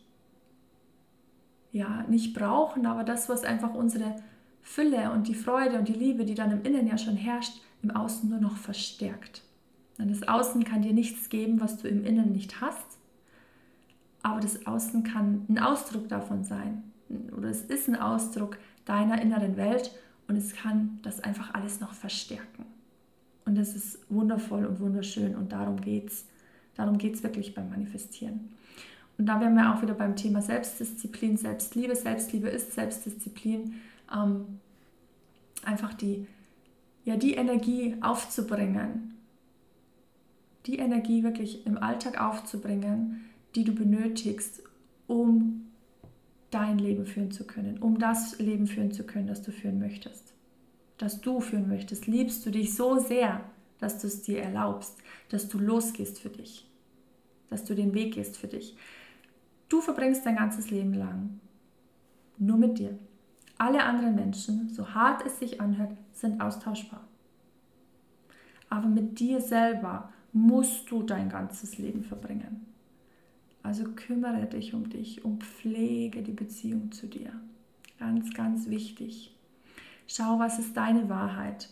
ja 1.75 2.05
nicht 2.09 2.35
brauchen, 2.35 2.87
aber 2.87 3.05
das, 3.05 3.29
was 3.29 3.45
einfach 3.45 3.75
unsere 3.75 4.17
Fülle 4.63 5.11
und 5.11 5.29
die 5.29 5.35
Freude 5.35 5.79
und 5.79 5.89
die 5.89 5.93
Liebe, 5.93 6.25
die 6.25 6.35
dann 6.35 6.53
im 6.53 6.63
Innen 6.63 6.87
ja 6.87 6.97
schon 6.97 7.17
herrscht, 7.17 7.61
im 7.83 7.91
Außen 7.91 8.31
nur 8.31 8.39
noch 8.41 8.57
verstärkt. 8.57 9.43
Denn 9.99 10.09
das 10.09 10.27
Außen 10.27 10.65
kann 10.65 10.83
dir 10.83 10.93
nichts 10.93 11.29
geben, 11.29 11.61
was 11.61 11.77
du 11.77 11.89
im 11.89 12.05
Innen 12.05 12.33
nicht 12.33 12.61
hast, 12.61 12.99
aber 14.23 14.41
das 14.41 14.67
Außen 14.67 15.03
kann 15.03 15.45
ein 15.49 15.59
Ausdruck 15.59 16.09
davon 16.09 16.45
sein 16.45 16.85
oder 17.37 17.49
es 17.49 17.63
ist 17.63 17.89
ein 17.89 17.97
Ausdruck 17.97 18.57
deiner 18.85 19.21
inneren 19.21 19.57
Welt 19.57 19.91
und 20.29 20.37
es 20.37 20.55
kann 20.55 21.01
das 21.03 21.21
einfach 21.21 21.55
alles 21.55 21.81
noch 21.81 21.93
verstärken. 21.93 22.65
Und 23.45 23.59
das 23.59 23.75
ist 23.75 23.99
wundervoll 24.09 24.65
und 24.65 24.81
wunderschön 24.81 25.35
und 25.35 25.53
darum 25.53 25.81
geht 25.81 26.09
es. 26.09 26.27
Darum 26.77 26.99
geht 26.99 27.15
es 27.15 27.23
wirklich 27.23 27.55
beim 27.55 27.69
Manifestieren. 27.69 28.55
Und 29.17 29.27
da 29.27 29.41
wären 29.41 29.55
wir 29.55 29.73
auch 29.73 29.83
wieder 29.83 29.95
beim 29.95 30.17
Thema 30.17 30.43
Selbstdisziplin, 30.43 31.37
Selbstliebe. 31.37 31.95
Selbstliebe 31.95 32.49
ist 32.49 32.73
Selbstdisziplin. 32.73 33.75
Ähm, 34.13 34.61
einfach 35.65 35.95
die, 35.95 36.27
ja, 37.05 37.17
die 37.17 37.35
Energie 37.35 37.97
aufzubringen, 38.01 39.17
die 40.67 40.79
Energie 40.79 41.23
wirklich 41.23 41.67
im 41.67 41.79
Alltag 41.79 42.21
aufzubringen, 42.21 43.25
die 43.55 43.65
du 43.65 43.73
benötigst, 43.73 44.63
um 45.07 45.67
dein 46.51 46.79
Leben 46.79 47.05
führen 47.05 47.31
zu 47.31 47.45
können, 47.45 47.79
um 47.79 47.99
das 47.99 48.39
Leben 48.39 48.67
führen 48.67 48.93
zu 48.93 49.05
können, 49.05 49.27
das 49.27 49.43
du 49.43 49.51
führen 49.51 49.79
möchtest, 49.79 50.33
das 50.99 51.21
du 51.21 51.41
führen 51.41 51.69
möchtest. 51.69 52.07
Liebst 52.07 52.47
du 52.47 52.51
dich 52.51 52.75
so 52.75 52.99
sehr, 52.99 53.41
dass 53.79 54.01
du 54.01 54.07
es 54.07 54.23
dir 54.23 54.41
erlaubst, 54.43 54.97
dass 55.29 55.49
du 55.49 55.59
losgehst 55.59 56.21
für 56.21 56.31
dich, 56.31 56.67
dass 57.51 57.65
du 57.65 57.75
den 57.75 57.93
Weg 57.93 58.15
gehst 58.15 58.37
für 58.37 58.47
dich. 58.47 58.77
Du 59.75 59.81
verbringst 59.81 60.25
dein 60.25 60.37
ganzes 60.37 60.71
Leben 60.71 60.95
lang 60.95 61.41
nur 62.39 62.57
mit 62.57 62.79
dir. 62.79 62.97
Alle 63.59 63.83
anderen 63.83 64.15
Menschen, 64.15 64.69
so 64.69 64.95
hart 64.95 65.27
es 65.27 65.41
sich 65.41 65.61
anhört, 65.61 65.91
sind 66.13 66.41
austauschbar. 66.41 67.01
Aber 68.71 68.87
mit 68.87 69.19
dir 69.19 69.41
selber 69.41 70.13
musst 70.33 70.89
du 70.93 71.03
dein 71.03 71.29
ganzes 71.29 71.77
Leben 71.79 72.05
verbringen. 72.05 72.65
Also 73.65 73.83
kümmere 73.97 74.47
dich 74.47 74.75
um 74.75 74.91
dich 74.91 75.25
und 75.25 75.43
pflege 75.43 76.23
die 76.23 76.31
Beziehung 76.31 76.93
zu 76.93 77.09
dir. 77.09 77.33
Ganz, 77.99 78.33
ganz 78.33 78.71
wichtig. 78.71 79.37
Schau, 80.07 80.39
was 80.39 80.61
ist 80.61 80.77
deine 80.77 81.09
Wahrheit? 81.09 81.69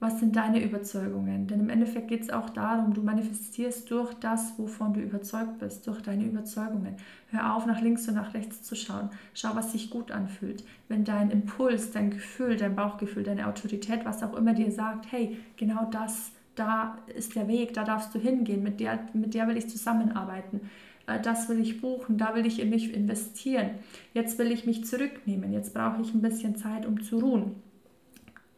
Was 0.00 0.20
sind 0.20 0.36
deine 0.36 0.62
Überzeugungen? 0.62 1.46
Denn 1.46 1.60
im 1.60 1.70
Endeffekt 1.70 2.08
geht 2.08 2.22
es 2.22 2.30
auch 2.30 2.50
darum, 2.50 2.92
du 2.92 3.02
manifestierst 3.02 3.90
durch 3.90 4.12
das, 4.14 4.58
wovon 4.58 4.92
du 4.92 5.00
überzeugt 5.00 5.58
bist, 5.60 5.86
durch 5.86 6.02
deine 6.02 6.24
Überzeugungen. 6.24 6.96
Hör 7.30 7.54
auf, 7.54 7.64
nach 7.64 7.80
links 7.80 8.06
und 8.08 8.14
nach 8.14 8.34
rechts 8.34 8.62
zu 8.62 8.74
schauen. 8.74 9.10
Schau, 9.32 9.54
was 9.54 9.72
sich 9.72 9.90
gut 9.90 10.10
anfühlt. 10.10 10.64
Wenn 10.88 11.04
dein 11.04 11.30
Impuls, 11.30 11.92
dein 11.92 12.10
Gefühl, 12.10 12.56
dein 12.56 12.76
Bauchgefühl, 12.76 13.22
deine 13.22 13.46
Autorität, 13.46 14.04
was 14.04 14.22
auch 14.22 14.34
immer 14.34 14.52
dir 14.52 14.70
sagt, 14.72 15.10
hey, 15.10 15.38
genau 15.56 15.88
das, 15.90 16.32
da 16.54 16.98
ist 17.14 17.34
der 17.34 17.48
Weg, 17.48 17.72
da 17.74 17.84
darfst 17.84 18.14
du 18.14 18.18
hingehen, 18.18 18.62
mit 18.62 18.80
der, 18.80 19.06
mit 19.14 19.34
der 19.34 19.48
will 19.48 19.56
ich 19.56 19.70
zusammenarbeiten 19.70 20.60
äh, 21.06 21.20
das 21.20 21.48
will 21.48 21.60
ich 21.60 21.80
buchen, 21.80 22.18
da 22.18 22.34
will 22.34 22.46
ich 22.46 22.60
in 22.60 22.70
mich 22.70 22.94
investieren, 22.94 23.70
jetzt 24.12 24.38
will 24.38 24.50
ich 24.50 24.64
mich 24.66 24.84
zurücknehmen, 24.84 25.52
jetzt 25.52 25.74
brauche 25.74 26.00
ich 26.02 26.14
ein 26.14 26.22
bisschen 26.22 26.56
Zeit, 26.56 26.86
um 26.86 27.02
zu 27.02 27.18
ruhen. 27.18 27.56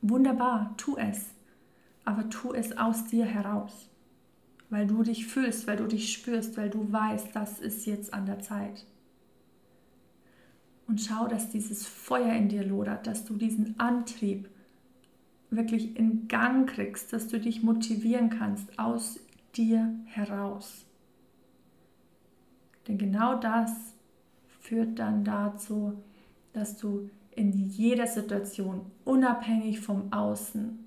Wunderbar, 0.02 0.74
tu 0.76 0.96
es, 0.96 1.26
aber 2.04 2.28
tu 2.28 2.52
es 2.52 2.76
aus 2.76 3.06
dir 3.06 3.24
heraus, 3.24 3.88
weil 4.70 4.86
du 4.86 5.02
dich 5.02 5.26
fühlst, 5.26 5.66
weil 5.66 5.76
du 5.76 5.86
dich 5.86 6.12
spürst, 6.12 6.56
weil 6.56 6.70
du 6.70 6.90
weißt, 6.92 7.34
das 7.34 7.60
ist 7.60 7.86
jetzt 7.86 8.14
an 8.14 8.26
der 8.26 8.40
Zeit. 8.40 8.86
Und 10.86 11.00
schau, 11.00 11.26
dass 11.26 11.50
dieses 11.50 11.86
Feuer 11.86 12.32
in 12.34 12.48
dir 12.48 12.64
lodert, 12.64 13.06
dass 13.06 13.24
du 13.24 13.34
diesen 13.34 13.78
Antrieb 13.80 14.48
wirklich 15.50 15.96
in 15.96 16.28
Gang 16.28 16.68
kriegst, 16.68 17.12
dass 17.12 17.28
du 17.28 17.40
dich 17.40 17.62
motivieren 17.62 18.30
kannst 18.30 18.78
aus 18.78 19.18
dir 19.56 19.94
heraus. 20.04 20.84
Denn 22.86 22.98
genau 22.98 23.38
das 23.38 23.72
führt 24.60 24.98
dann 24.98 25.24
dazu, 25.24 25.94
dass 26.52 26.76
du 26.76 27.10
in 27.36 27.68
jeder 27.68 28.06
Situation 28.06 28.86
unabhängig 29.04 29.80
vom 29.80 30.12
Außen 30.12 30.86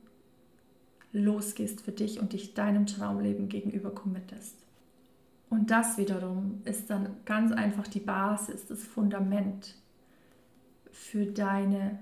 losgehst 1.12 1.82
für 1.82 1.92
dich 1.92 2.20
und 2.20 2.34
dich 2.34 2.54
deinem 2.54 2.86
Traumleben 2.86 3.50
gegenüber 3.50 3.92
committest. 3.92 4.58
Und 5.50 5.72
das 5.72 5.98
wiederum 5.98 6.62
ist 6.66 6.90
dann 6.90 7.18
ganz 7.26 7.52
einfach 7.52 7.88
die 7.88 8.00
Basis, 8.00 8.68
das 8.68 8.84
Fundament 8.84 9.76
für 10.92 11.26
deine 11.26 12.00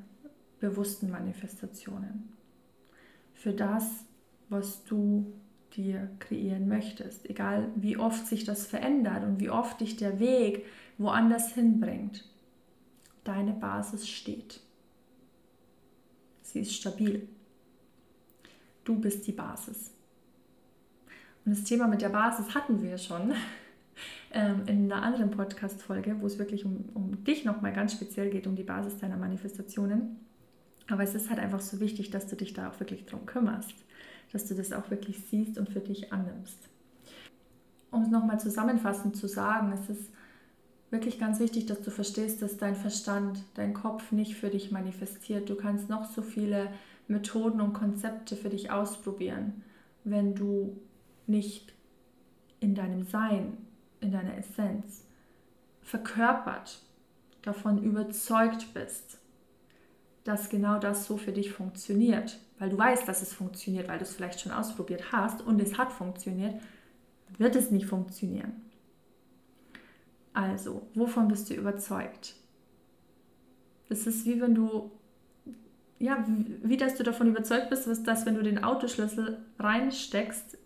bewussten 0.60 1.10
Manifestationen. 1.10 2.34
Für 3.34 3.54
das, 3.54 4.06
was 4.50 4.84
du 4.84 5.32
dir 5.76 6.10
kreieren 6.20 6.68
möchtest. 6.68 7.30
Egal 7.30 7.70
wie 7.76 7.98
oft 7.98 8.28
sich 8.28 8.44
das 8.44 8.66
verändert 8.66 9.24
und 9.24 9.40
wie 9.40 9.50
oft 9.50 9.80
dich 9.80 9.96
der 9.96 10.20
Weg 10.20 10.66
woanders 10.98 11.54
hinbringt. 11.54 12.28
Deine 13.28 13.52
Basis 13.52 14.08
steht. 14.08 14.62
Sie 16.44 16.62
ist 16.62 16.74
stabil. 16.74 17.28
Du 18.86 18.98
bist 18.98 19.28
die 19.28 19.34
Basis. 19.34 19.92
Und 21.44 21.52
das 21.52 21.66
Thema 21.66 21.90
mit 21.90 22.02
der 22.02 22.08
Basis 22.08 22.56
hatten 22.56 22.82
wir 22.82 22.98
schon 22.98 23.34
ähm, 24.32 24.62
in 24.68 24.90
einer 24.90 25.04
anderen 25.04 25.32
Podcast-Folge, 25.32 26.22
wo 26.22 26.26
es 26.26 26.40
wirklich 26.40 26.64
um, 26.64 26.86
um 26.94 27.22
dich 27.26 27.44
nochmal 27.44 27.74
ganz 27.74 27.92
speziell 27.92 28.30
geht, 28.30 28.48
um 28.48 28.56
die 28.56 28.64
Basis 28.64 28.98
deiner 28.98 29.18
Manifestationen. 29.18 30.22
Aber 30.90 31.04
es 31.04 31.14
ist 31.14 31.30
halt 31.30 31.40
einfach 31.40 31.60
so 31.60 31.82
wichtig, 31.82 32.12
dass 32.12 32.28
du 32.28 32.38
dich 32.38 32.54
da 32.54 32.70
auch 32.70 32.80
wirklich 32.80 33.08
drum 33.08 33.26
kümmerst, 33.26 33.76
dass 34.32 34.46
du 34.46 34.56
das 34.56 34.72
auch 34.72 34.90
wirklich 34.90 35.20
siehst 35.26 35.58
und 35.58 35.68
für 35.68 35.82
dich 35.82 36.14
annimmst. 36.14 36.70
Um 37.92 38.04
es 38.04 38.10
nochmal 38.10 38.40
zusammenfassend 38.40 39.18
zu 39.18 39.28
sagen, 39.28 39.74
es 39.74 39.90
ist 39.90 40.12
wirklich 40.90 41.20
ganz 41.20 41.40
wichtig, 41.40 41.66
dass 41.66 41.82
du 41.82 41.92
verstehst, 41.92 42.42
dass 42.42 42.58
dein 42.58 42.76
Verstand, 42.76 43.44
dein 43.56 43.74
Kopf 43.74 44.12
nicht 44.12 44.36
für 44.36 44.50
dich 44.50 44.72
manifestiert. 44.72 45.50
Du 45.50 45.56
kannst 45.56 45.90
noch 45.90 46.06
so 46.06 46.22
viele 46.22 46.70
Methoden 47.08 47.62
und 47.62 47.74
Konzepte 47.74 48.36
für 48.36 48.50
dich 48.50 48.72
ausprobieren, 48.72 49.64
wenn 50.04 50.36
du 50.36 50.80
nicht 51.26 51.74
in 52.60 52.74
deinem 52.74 53.04
Sein, 53.04 53.58
in 54.00 54.12
deiner 54.12 54.38
Essenz 54.38 55.04
verkörpert 55.82 56.82
davon 57.42 57.82
überzeugt 57.82 58.74
bist, 58.74 59.20
dass 60.24 60.50
genau 60.50 60.80
das 60.80 61.06
so 61.06 61.18
für 61.18 61.32
dich 61.32 61.52
funktioniert, 61.54 62.40
weil 62.60 62.70
du 62.70 62.78
weißt, 62.78 63.08
dass 63.08 63.22
es 63.22 63.34
funktioniert, 63.34 63.88
weil 63.88 63.98
du 63.98 64.04
es 64.04 64.14
vielleicht 64.14 64.42
schon 64.42 64.52
ausprobiert 64.52 65.12
hast 65.12 65.42
und 65.42 65.62
es 65.62 65.78
hat 65.78 65.94
funktioniert, 65.94 66.56
wird 67.38 67.56
es 67.56 67.72
nicht 67.72 67.86
funktionieren. 67.86 68.67
Also, 70.38 70.84
wovon 70.94 71.30
bist 71.30 71.50
du 71.50 71.56
überzeugt? 71.56 72.36
Das 73.90 74.06
ist 74.06 74.28
wie 74.28 74.40
wenn 74.40 74.54
du 74.54 74.92
ja, 75.98 76.24
wie 76.62 76.78
dass 76.78 76.94
du 76.94 77.02
davon 77.02 77.30
überzeugt 77.30 77.72
bist, 77.72 77.88
dass 78.08 78.26
wenn 78.28 78.36
du 78.36 78.44
den 78.44 78.64
Autoschlüssel 78.64 79.40
reinsteckst 79.58 80.60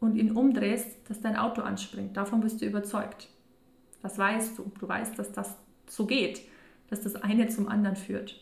und 0.00 0.16
ihn 0.16 0.32
umdrehst, 0.32 0.88
dass 1.06 1.20
dein 1.20 1.36
Auto 1.36 1.60
anspringt. 1.60 2.16
Davon 2.16 2.40
bist 2.40 2.62
du 2.62 2.64
überzeugt. 2.64 3.28
Das 4.00 4.16
weißt 4.16 4.56
du. 4.56 4.72
Du 4.80 4.88
weißt, 4.88 5.18
dass 5.18 5.32
das 5.32 5.54
so 5.86 6.06
geht, 6.06 6.40
dass 6.88 7.02
das 7.02 7.14
eine 7.16 7.46
zum 7.48 7.68
anderen 7.68 7.96
führt. 7.96 8.40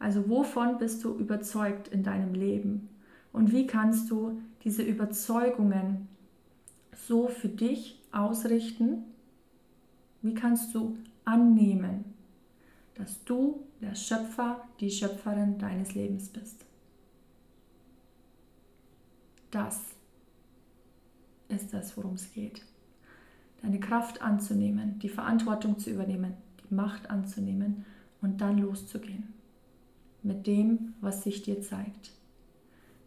Also 0.00 0.28
wovon 0.28 0.78
bist 0.78 1.04
du 1.04 1.14
überzeugt 1.14 1.86
in 1.86 2.02
deinem 2.02 2.34
Leben? 2.34 2.88
Und 3.32 3.52
wie 3.52 3.68
kannst 3.68 4.10
du 4.10 4.42
diese 4.64 4.82
Überzeugungen 4.82 6.08
so 6.96 7.28
für 7.28 7.48
dich 7.48 8.02
ausrichten? 8.10 9.04
Wie 10.22 10.34
kannst 10.34 10.74
du 10.74 10.96
annehmen, 11.24 12.04
dass 12.94 13.24
du 13.24 13.66
der 13.80 13.94
Schöpfer, 13.94 14.62
die 14.78 14.90
Schöpferin 14.90 15.58
deines 15.58 15.94
Lebens 15.94 16.28
bist. 16.28 16.64
Das 19.50 19.80
ist 21.48 21.72
das, 21.72 21.96
worum 21.96 22.14
es 22.14 22.30
geht. 22.32 22.62
Deine 23.62 23.80
Kraft 23.80 24.22
anzunehmen, 24.22 24.98
die 25.00 25.08
Verantwortung 25.08 25.78
zu 25.78 25.90
übernehmen, 25.90 26.34
die 26.62 26.74
Macht 26.74 27.10
anzunehmen 27.10 27.84
und 28.20 28.40
dann 28.40 28.58
loszugehen. 28.58 29.32
Mit 30.22 30.46
dem, 30.46 30.94
was 31.00 31.24
sich 31.24 31.42
dir 31.42 31.60
zeigt. 31.62 32.12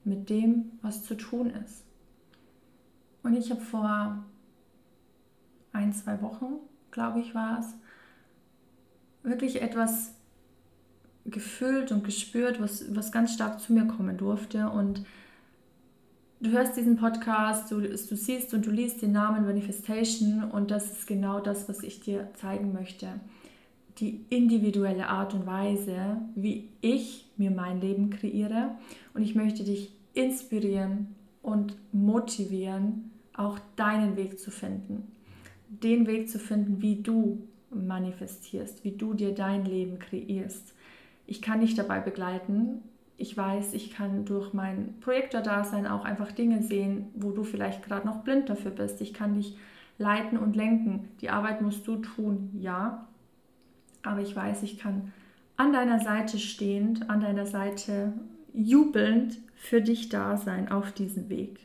Mit 0.03 0.29
dem, 0.29 0.71
was 0.81 1.03
zu 1.03 1.15
tun 1.15 1.51
ist. 1.51 1.83
Und 3.21 3.35
ich 3.35 3.51
habe 3.51 3.61
vor 3.61 4.25
ein, 5.71 5.93
zwei 5.93 6.21
Wochen, 6.21 6.55
glaube 6.93 7.19
ich, 7.19 7.35
war 7.35 7.59
es, 7.59 7.73
wirklich 9.23 9.61
etwas 9.61 10.13
gefühlt 11.25 11.91
und 11.91 12.03
gespürt, 12.03 12.61
was, 12.61 12.93
was 12.95 13.11
ganz 13.11 13.33
stark 13.33 13.59
zu 13.59 13.73
mir 13.73 13.85
kommen 13.85 14.17
durfte. 14.17 14.69
Und 14.69 15.05
du 16.41 16.51
hörst 16.51 16.77
diesen 16.77 16.97
Podcast, 16.97 17.71
du, 17.71 17.81
du 17.81 17.95
siehst 17.95 18.53
und 18.53 18.65
du 18.65 18.71
liest 18.71 19.01
den 19.01 19.13
Namen 19.13 19.45
Manifestation 19.45 20.43
und 20.43 20.71
das 20.71 20.91
ist 20.91 21.07
genau 21.07 21.39
das, 21.39 21.69
was 21.69 21.81
ich 21.81 22.01
dir 22.01 22.29
zeigen 22.35 22.73
möchte. 22.73 23.07
Die 23.99 24.25
individuelle 24.29 25.07
Art 25.07 25.33
und 25.33 25.45
Weise, 25.45 26.17
wie 26.35 26.69
ich 26.81 27.31
mir 27.37 27.51
mein 27.51 27.79
Leben 27.79 28.09
kreiere. 28.09 28.71
Und 29.13 29.21
ich 29.21 29.35
möchte 29.35 29.63
dich 29.63 29.93
inspirieren 30.13 31.15
und 31.41 31.77
motivieren, 31.93 33.11
auch 33.35 33.59
deinen 33.75 34.17
Weg 34.17 34.39
zu 34.39 34.51
finden. 34.51 35.07
Den 35.81 36.07
Weg 36.07 36.29
zu 36.29 36.39
finden, 36.39 36.81
wie 36.81 37.01
du 37.01 37.47
manifestierst, 37.69 38.83
wie 38.83 38.91
du 38.91 39.13
dir 39.13 39.33
dein 39.33 39.65
Leben 39.65 39.99
kreierst. 39.99 40.73
Ich 41.25 41.41
kann 41.41 41.61
dich 41.61 41.75
dabei 41.75 41.99
begleiten. 41.99 42.81
Ich 43.17 43.35
weiß, 43.37 43.73
ich 43.73 43.91
kann 43.91 44.25
durch 44.25 44.53
mein 44.53 44.95
Projektor-Dasein 45.01 45.87
auch 45.87 46.05
einfach 46.05 46.31
Dinge 46.31 46.61
sehen, 46.61 47.07
wo 47.15 47.31
du 47.31 47.43
vielleicht 47.43 47.83
gerade 47.83 48.05
noch 48.05 48.23
blind 48.23 48.49
dafür 48.49 48.71
bist. 48.71 49.01
Ich 49.01 49.13
kann 49.13 49.35
dich 49.35 49.57
leiten 49.97 50.37
und 50.37 50.55
lenken. 50.55 51.09
Die 51.21 51.29
Arbeit 51.29 51.61
musst 51.61 51.87
du 51.87 51.97
tun, 51.97 52.49
ja. 52.59 53.07
Aber 54.01 54.21
ich 54.21 54.35
weiß, 54.35 54.63
ich 54.63 54.77
kann 54.77 55.13
an 55.55 55.71
deiner 55.71 55.99
Seite 55.99 56.39
stehend, 56.39 57.09
an 57.09 57.21
deiner 57.21 57.45
Seite 57.45 58.13
jubelnd 58.53 59.39
für 59.55 59.81
dich 59.81 60.09
da 60.09 60.37
sein 60.37 60.71
auf 60.71 60.91
diesem 60.91 61.29
Weg. 61.29 61.59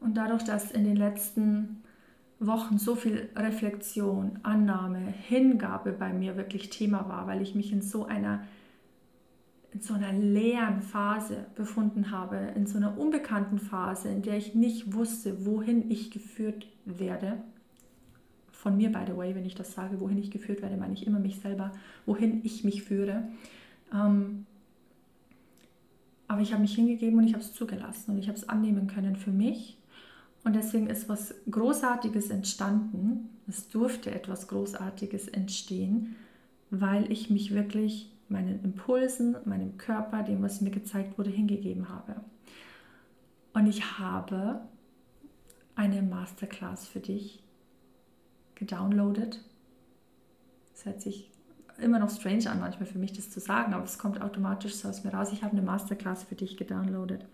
Und 0.00 0.16
dadurch, 0.16 0.44
dass 0.44 0.70
in 0.70 0.84
den 0.84 0.96
letzten 0.96 1.82
Wochen 2.40 2.78
so 2.78 2.94
viel 2.94 3.28
Reflexion, 3.36 4.38
Annahme, 4.42 4.98
Hingabe 4.98 5.92
bei 5.92 6.12
mir 6.12 6.36
wirklich 6.36 6.70
Thema 6.70 7.08
war, 7.08 7.26
weil 7.26 7.42
ich 7.42 7.54
mich 7.54 7.72
in 7.72 7.82
so 7.82 8.04
einer 8.04 8.44
in 9.72 9.80
so 9.80 9.92
einer 9.92 10.12
leeren 10.12 10.82
Phase 10.82 11.46
befunden 11.56 12.12
habe, 12.12 12.36
in 12.54 12.64
so 12.64 12.76
einer 12.76 12.96
unbekannten 12.96 13.58
Phase, 13.58 14.08
in 14.08 14.22
der 14.22 14.36
ich 14.36 14.54
nicht 14.54 14.94
wusste, 14.94 15.44
wohin 15.44 15.90
ich 15.90 16.12
geführt 16.12 16.68
werde. 16.84 17.42
Von 18.52 18.76
mir, 18.76 18.92
by 18.92 19.00
the 19.04 19.16
way, 19.16 19.34
wenn 19.34 19.44
ich 19.44 19.56
das 19.56 19.74
sage, 19.74 19.98
wohin 19.98 20.18
ich 20.18 20.30
geführt 20.30 20.62
werde, 20.62 20.76
meine 20.76 20.94
ich 20.94 21.08
immer 21.08 21.18
mich 21.18 21.40
selber, 21.40 21.72
wohin 22.06 22.40
ich 22.44 22.62
mich 22.62 22.84
führe. 22.84 23.24
Ähm, 23.92 24.46
aber 26.28 26.40
ich 26.40 26.52
habe 26.52 26.62
mich 26.62 26.76
hingegeben 26.76 27.18
und 27.18 27.26
ich 27.26 27.32
habe 27.32 27.42
es 27.42 27.52
zugelassen 27.52 28.12
und 28.12 28.18
ich 28.18 28.28
habe 28.28 28.38
es 28.38 28.48
annehmen 28.48 28.86
können 28.86 29.16
für 29.16 29.32
mich 29.32 29.76
und 30.44 30.54
deswegen 30.54 30.88
ist 30.88 31.08
was 31.08 31.34
Großartiges 31.50 32.30
entstanden. 32.30 33.30
Es 33.48 33.68
durfte 33.68 34.10
etwas 34.10 34.46
Großartiges 34.48 35.28
entstehen, 35.28 36.16
weil 36.70 37.10
ich 37.10 37.30
mich 37.30 37.54
wirklich 37.54 38.12
meinen 38.28 38.62
Impulsen, 38.62 39.36
meinem 39.46 39.78
Körper, 39.78 40.22
dem, 40.22 40.42
was 40.42 40.60
mir 40.60 40.70
gezeigt 40.70 41.18
wurde, 41.18 41.30
hingegeben 41.30 41.88
habe. 41.88 42.16
Und 43.54 43.66
ich 43.66 43.98
habe 43.98 44.60
eine 45.76 46.02
Masterclass 46.02 46.86
für 46.86 47.00
dich 47.00 47.42
gedownloadet. 48.54 49.40
Es 50.74 50.84
hört 50.84 51.00
sich 51.00 51.30
immer 51.78 51.98
noch 51.98 52.10
strange 52.10 52.50
an, 52.50 52.60
manchmal 52.60 52.86
für 52.86 52.98
mich 52.98 53.12
das 53.12 53.30
zu 53.30 53.40
sagen, 53.40 53.72
aber 53.74 53.84
es 53.84 53.98
kommt 53.98 54.20
automatisch 54.20 54.74
so 54.74 54.88
aus 54.88 55.04
mir 55.04 55.12
raus. 55.12 55.32
Ich 55.32 55.42
habe 55.42 55.56
eine 55.56 55.62
Masterclass 55.66 56.24
für 56.24 56.34
dich 56.34 56.56
gedownloadet. 56.56 57.24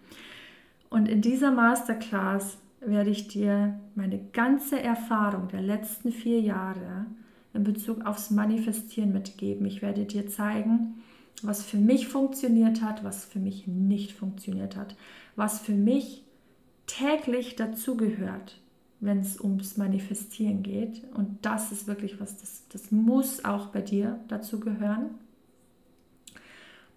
Und 0.88 1.08
in 1.08 1.22
dieser 1.22 1.50
Masterclass 1.50 2.56
werde 2.80 3.10
ich 3.10 3.28
dir 3.28 3.78
meine 3.94 4.18
ganze 4.32 4.80
Erfahrung 4.80 5.48
der 5.48 5.62
letzten 5.62 6.12
vier 6.12 6.40
Jahre 6.40 7.06
in 7.52 7.64
Bezug 7.64 8.06
aufs 8.06 8.30
Manifestieren 8.30 9.12
mitgeben. 9.12 9.66
Ich 9.66 9.82
werde 9.82 10.04
dir 10.04 10.28
zeigen, 10.28 11.02
was 11.42 11.62
für 11.62 11.78
mich 11.78 12.08
funktioniert 12.08 12.82
hat, 12.82 13.04
was 13.04 13.24
für 13.24 13.38
mich 13.38 13.66
nicht 13.66 14.12
funktioniert 14.12 14.76
hat, 14.76 14.96
was 15.36 15.60
für 15.60 15.72
mich 15.72 16.24
täglich 16.86 17.56
dazugehört, 17.56 18.60
wenn 19.00 19.20
es 19.20 19.40
ums 19.40 19.76
Manifestieren 19.76 20.62
geht. 20.62 21.02
Und 21.14 21.38
das 21.42 21.72
ist 21.72 21.86
wirklich 21.86 22.20
was, 22.20 22.36
das, 22.36 22.64
das 22.68 22.90
muss 22.90 23.44
auch 23.44 23.68
bei 23.68 23.80
dir 23.80 24.20
dazu 24.28 24.60
gehören. 24.60 25.10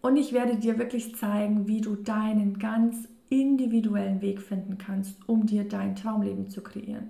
Und 0.01 0.17
ich 0.17 0.34
werde 0.34 0.57
dir 0.57 0.77
wirklich 0.77 1.15
zeigen, 1.15 1.67
wie 1.67 1.79
du 1.79 1.95
deinen 1.95 2.59
ganz 2.59 3.07
individuellen 3.41 4.21
Weg 4.21 4.41
finden 4.41 4.77
kannst, 4.77 5.17
um 5.27 5.45
dir 5.45 5.67
dein 5.67 5.95
Traumleben 5.95 6.49
zu 6.49 6.61
kreieren. 6.61 7.09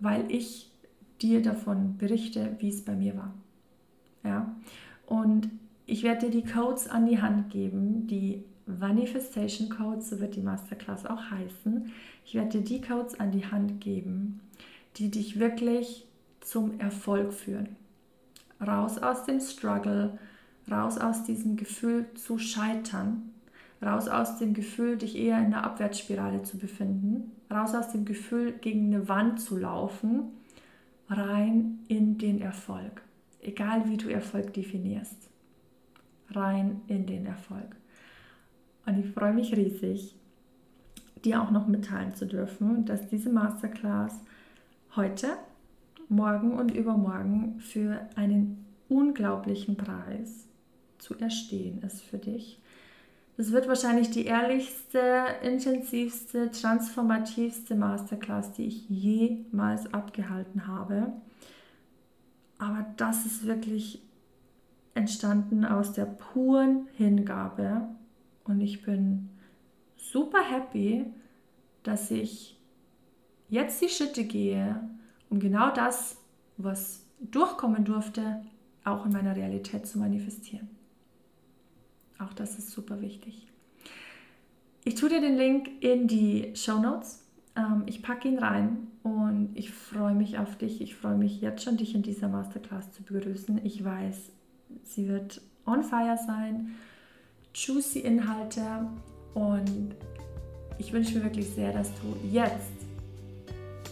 Weil 0.00 0.30
ich 0.30 0.70
dir 1.20 1.42
davon 1.42 1.96
berichte, 1.96 2.56
wie 2.58 2.68
es 2.68 2.84
bei 2.84 2.94
mir 2.94 3.16
war. 3.16 3.34
Ja? 4.24 4.56
Und 5.06 5.48
ich 5.86 6.02
werde 6.02 6.30
dir 6.30 6.42
die 6.42 6.48
Codes 6.48 6.88
an 6.88 7.06
die 7.06 7.20
Hand 7.20 7.50
geben, 7.50 8.06
die 8.06 8.44
Manifestation 8.66 9.68
Codes, 9.68 10.10
so 10.10 10.20
wird 10.20 10.36
die 10.36 10.40
Masterclass 10.40 11.06
auch 11.06 11.30
heißen. 11.30 11.90
Ich 12.24 12.34
werde 12.34 12.60
dir 12.60 12.64
die 12.64 12.80
Codes 12.80 13.18
an 13.18 13.32
die 13.32 13.46
Hand 13.46 13.80
geben, 13.80 14.40
die 14.96 15.10
dich 15.10 15.38
wirklich 15.38 16.06
zum 16.40 16.78
Erfolg 16.78 17.32
führen. 17.32 17.76
Raus 18.60 18.98
aus 18.98 19.24
dem 19.24 19.40
Struggle, 19.40 20.18
raus 20.70 20.98
aus 20.98 21.24
diesem 21.24 21.56
Gefühl 21.56 22.06
zu 22.14 22.38
scheitern, 22.38 23.31
raus 23.82 24.08
aus 24.08 24.38
dem 24.38 24.54
Gefühl, 24.54 24.96
dich 24.96 25.16
eher 25.16 25.38
in 25.38 25.46
einer 25.46 25.64
Abwärtsspirale 25.64 26.42
zu 26.42 26.58
befinden, 26.58 27.32
raus 27.50 27.74
aus 27.74 27.90
dem 27.90 28.04
Gefühl, 28.04 28.52
gegen 28.52 28.86
eine 28.86 29.08
Wand 29.08 29.40
zu 29.40 29.58
laufen, 29.58 30.30
rein 31.08 31.80
in 31.88 32.18
den 32.18 32.40
Erfolg. 32.40 33.02
Egal 33.40 33.88
wie 33.88 33.96
du 33.96 34.08
Erfolg 34.08 34.52
definierst. 34.54 35.28
Rein 36.30 36.80
in 36.86 37.06
den 37.06 37.26
Erfolg. 37.26 37.76
Und 38.86 38.98
ich 38.98 39.10
freue 39.10 39.34
mich 39.34 39.54
riesig, 39.56 40.14
dir 41.24 41.42
auch 41.42 41.50
noch 41.50 41.66
mitteilen 41.66 42.14
zu 42.14 42.26
dürfen, 42.26 42.84
dass 42.84 43.08
diese 43.08 43.30
Masterclass 43.30 44.20
heute, 44.96 45.36
morgen 46.08 46.52
und 46.52 46.74
übermorgen 46.74 47.60
für 47.60 48.08
einen 48.16 48.64
unglaublichen 48.88 49.76
Preis 49.76 50.46
zu 50.98 51.16
erstehen 51.18 51.82
ist 51.82 52.02
für 52.02 52.18
dich. 52.18 52.61
Das 53.42 53.50
wird 53.50 53.66
wahrscheinlich 53.66 54.08
die 54.10 54.26
ehrlichste, 54.26 55.00
intensivste, 55.42 56.52
transformativste 56.52 57.74
Masterclass, 57.74 58.52
die 58.52 58.66
ich 58.66 58.88
jemals 58.88 59.92
abgehalten 59.92 60.68
habe. 60.68 61.12
Aber 62.58 62.86
das 62.96 63.26
ist 63.26 63.44
wirklich 63.44 64.00
entstanden 64.94 65.64
aus 65.64 65.92
der 65.92 66.04
puren 66.04 66.86
Hingabe 66.96 67.88
und 68.44 68.60
ich 68.60 68.82
bin 68.82 69.28
super 69.96 70.48
happy, 70.48 71.06
dass 71.82 72.12
ich 72.12 72.56
jetzt 73.48 73.82
die 73.82 73.88
Schritte 73.88 74.22
gehe, 74.22 74.88
um 75.30 75.40
genau 75.40 75.74
das, 75.74 76.16
was 76.58 77.04
durchkommen 77.18 77.84
durfte, 77.84 78.44
auch 78.84 79.04
in 79.04 79.10
meiner 79.10 79.34
Realität 79.34 79.88
zu 79.88 79.98
manifestieren. 79.98 80.70
Auch 82.22 82.32
das 82.32 82.58
ist 82.58 82.70
super 82.70 83.00
wichtig. 83.00 83.46
Ich 84.84 84.94
tue 84.96 85.08
dir 85.08 85.20
den 85.20 85.36
Link 85.36 85.68
in 85.80 86.08
die 86.08 86.52
Show 86.54 86.78
Notes. 86.78 87.24
Ähm, 87.56 87.84
ich 87.86 88.02
packe 88.02 88.28
ihn 88.28 88.38
rein 88.38 88.88
und 89.02 89.50
ich 89.54 89.70
freue 89.70 90.14
mich 90.14 90.38
auf 90.38 90.56
dich. 90.56 90.80
Ich 90.80 90.94
freue 90.94 91.16
mich 91.16 91.40
jetzt 91.40 91.62
schon, 91.62 91.76
dich 91.76 91.94
in 91.94 92.02
dieser 92.02 92.28
Masterclass 92.28 92.92
zu 92.92 93.02
begrüßen. 93.02 93.64
Ich 93.64 93.84
weiß, 93.84 94.32
sie 94.84 95.08
wird 95.08 95.40
on 95.66 95.82
fire 95.82 96.18
sein, 96.26 96.74
juicy 97.54 98.00
Inhalte 98.00 98.88
und 99.34 99.94
ich 100.78 100.92
wünsche 100.92 101.18
mir 101.18 101.24
wirklich 101.24 101.48
sehr, 101.48 101.72
dass 101.72 101.90
du 102.00 102.16
jetzt 102.28 102.72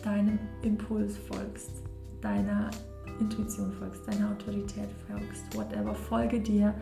deinem 0.03 0.39
Impuls 0.63 1.17
folgst, 1.19 1.71
deiner 2.21 2.71
Intuition 3.21 3.73
folgst, 3.73 4.09
deiner 4.09 4.33
Autorität 4.33 4.89
folgst, 5.07 5.57
whatever, 5.57 5.95
folge 5.95 6.41
dir 6.41 6.75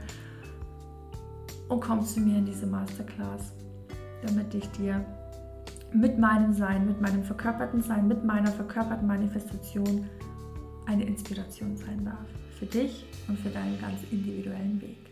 und 1.68 1.80
komm 1.80 2.04
zu 2.04 2.20
mir 2.20 2.38
in 2.38 2.46
diese 2.46 2.66
Masterclass, 2.66 3.52
damit 4.26 4.54
ich 4.54 4.68
dir 4.72 5.04
mit 5.92 6.18
meinem 6.18 6.52
Sein, 6.52 6.86
mit 6.86 7.00
meinem 7.00 7.22
verkörperten 7.24 7.82
Sein, 7.82 8.08
mit 8.08 8.24
meiner 8.24 8.50
verkörperten 8.50 9.06
Manifestation 9.06 10.08
eine 10.86 11.04
Inspiration 11.04 11.76
sein 11.76 12.04
darf. 12.04 12.26
Für 12.58 12.66
dich 12.66 13.06
und 13.28 13.38
für 13.38 13.50
deinen 13.50 13.80
ganz 13.80 14.00
individuellen 14.10 14.80
Weg. 14.80 15.07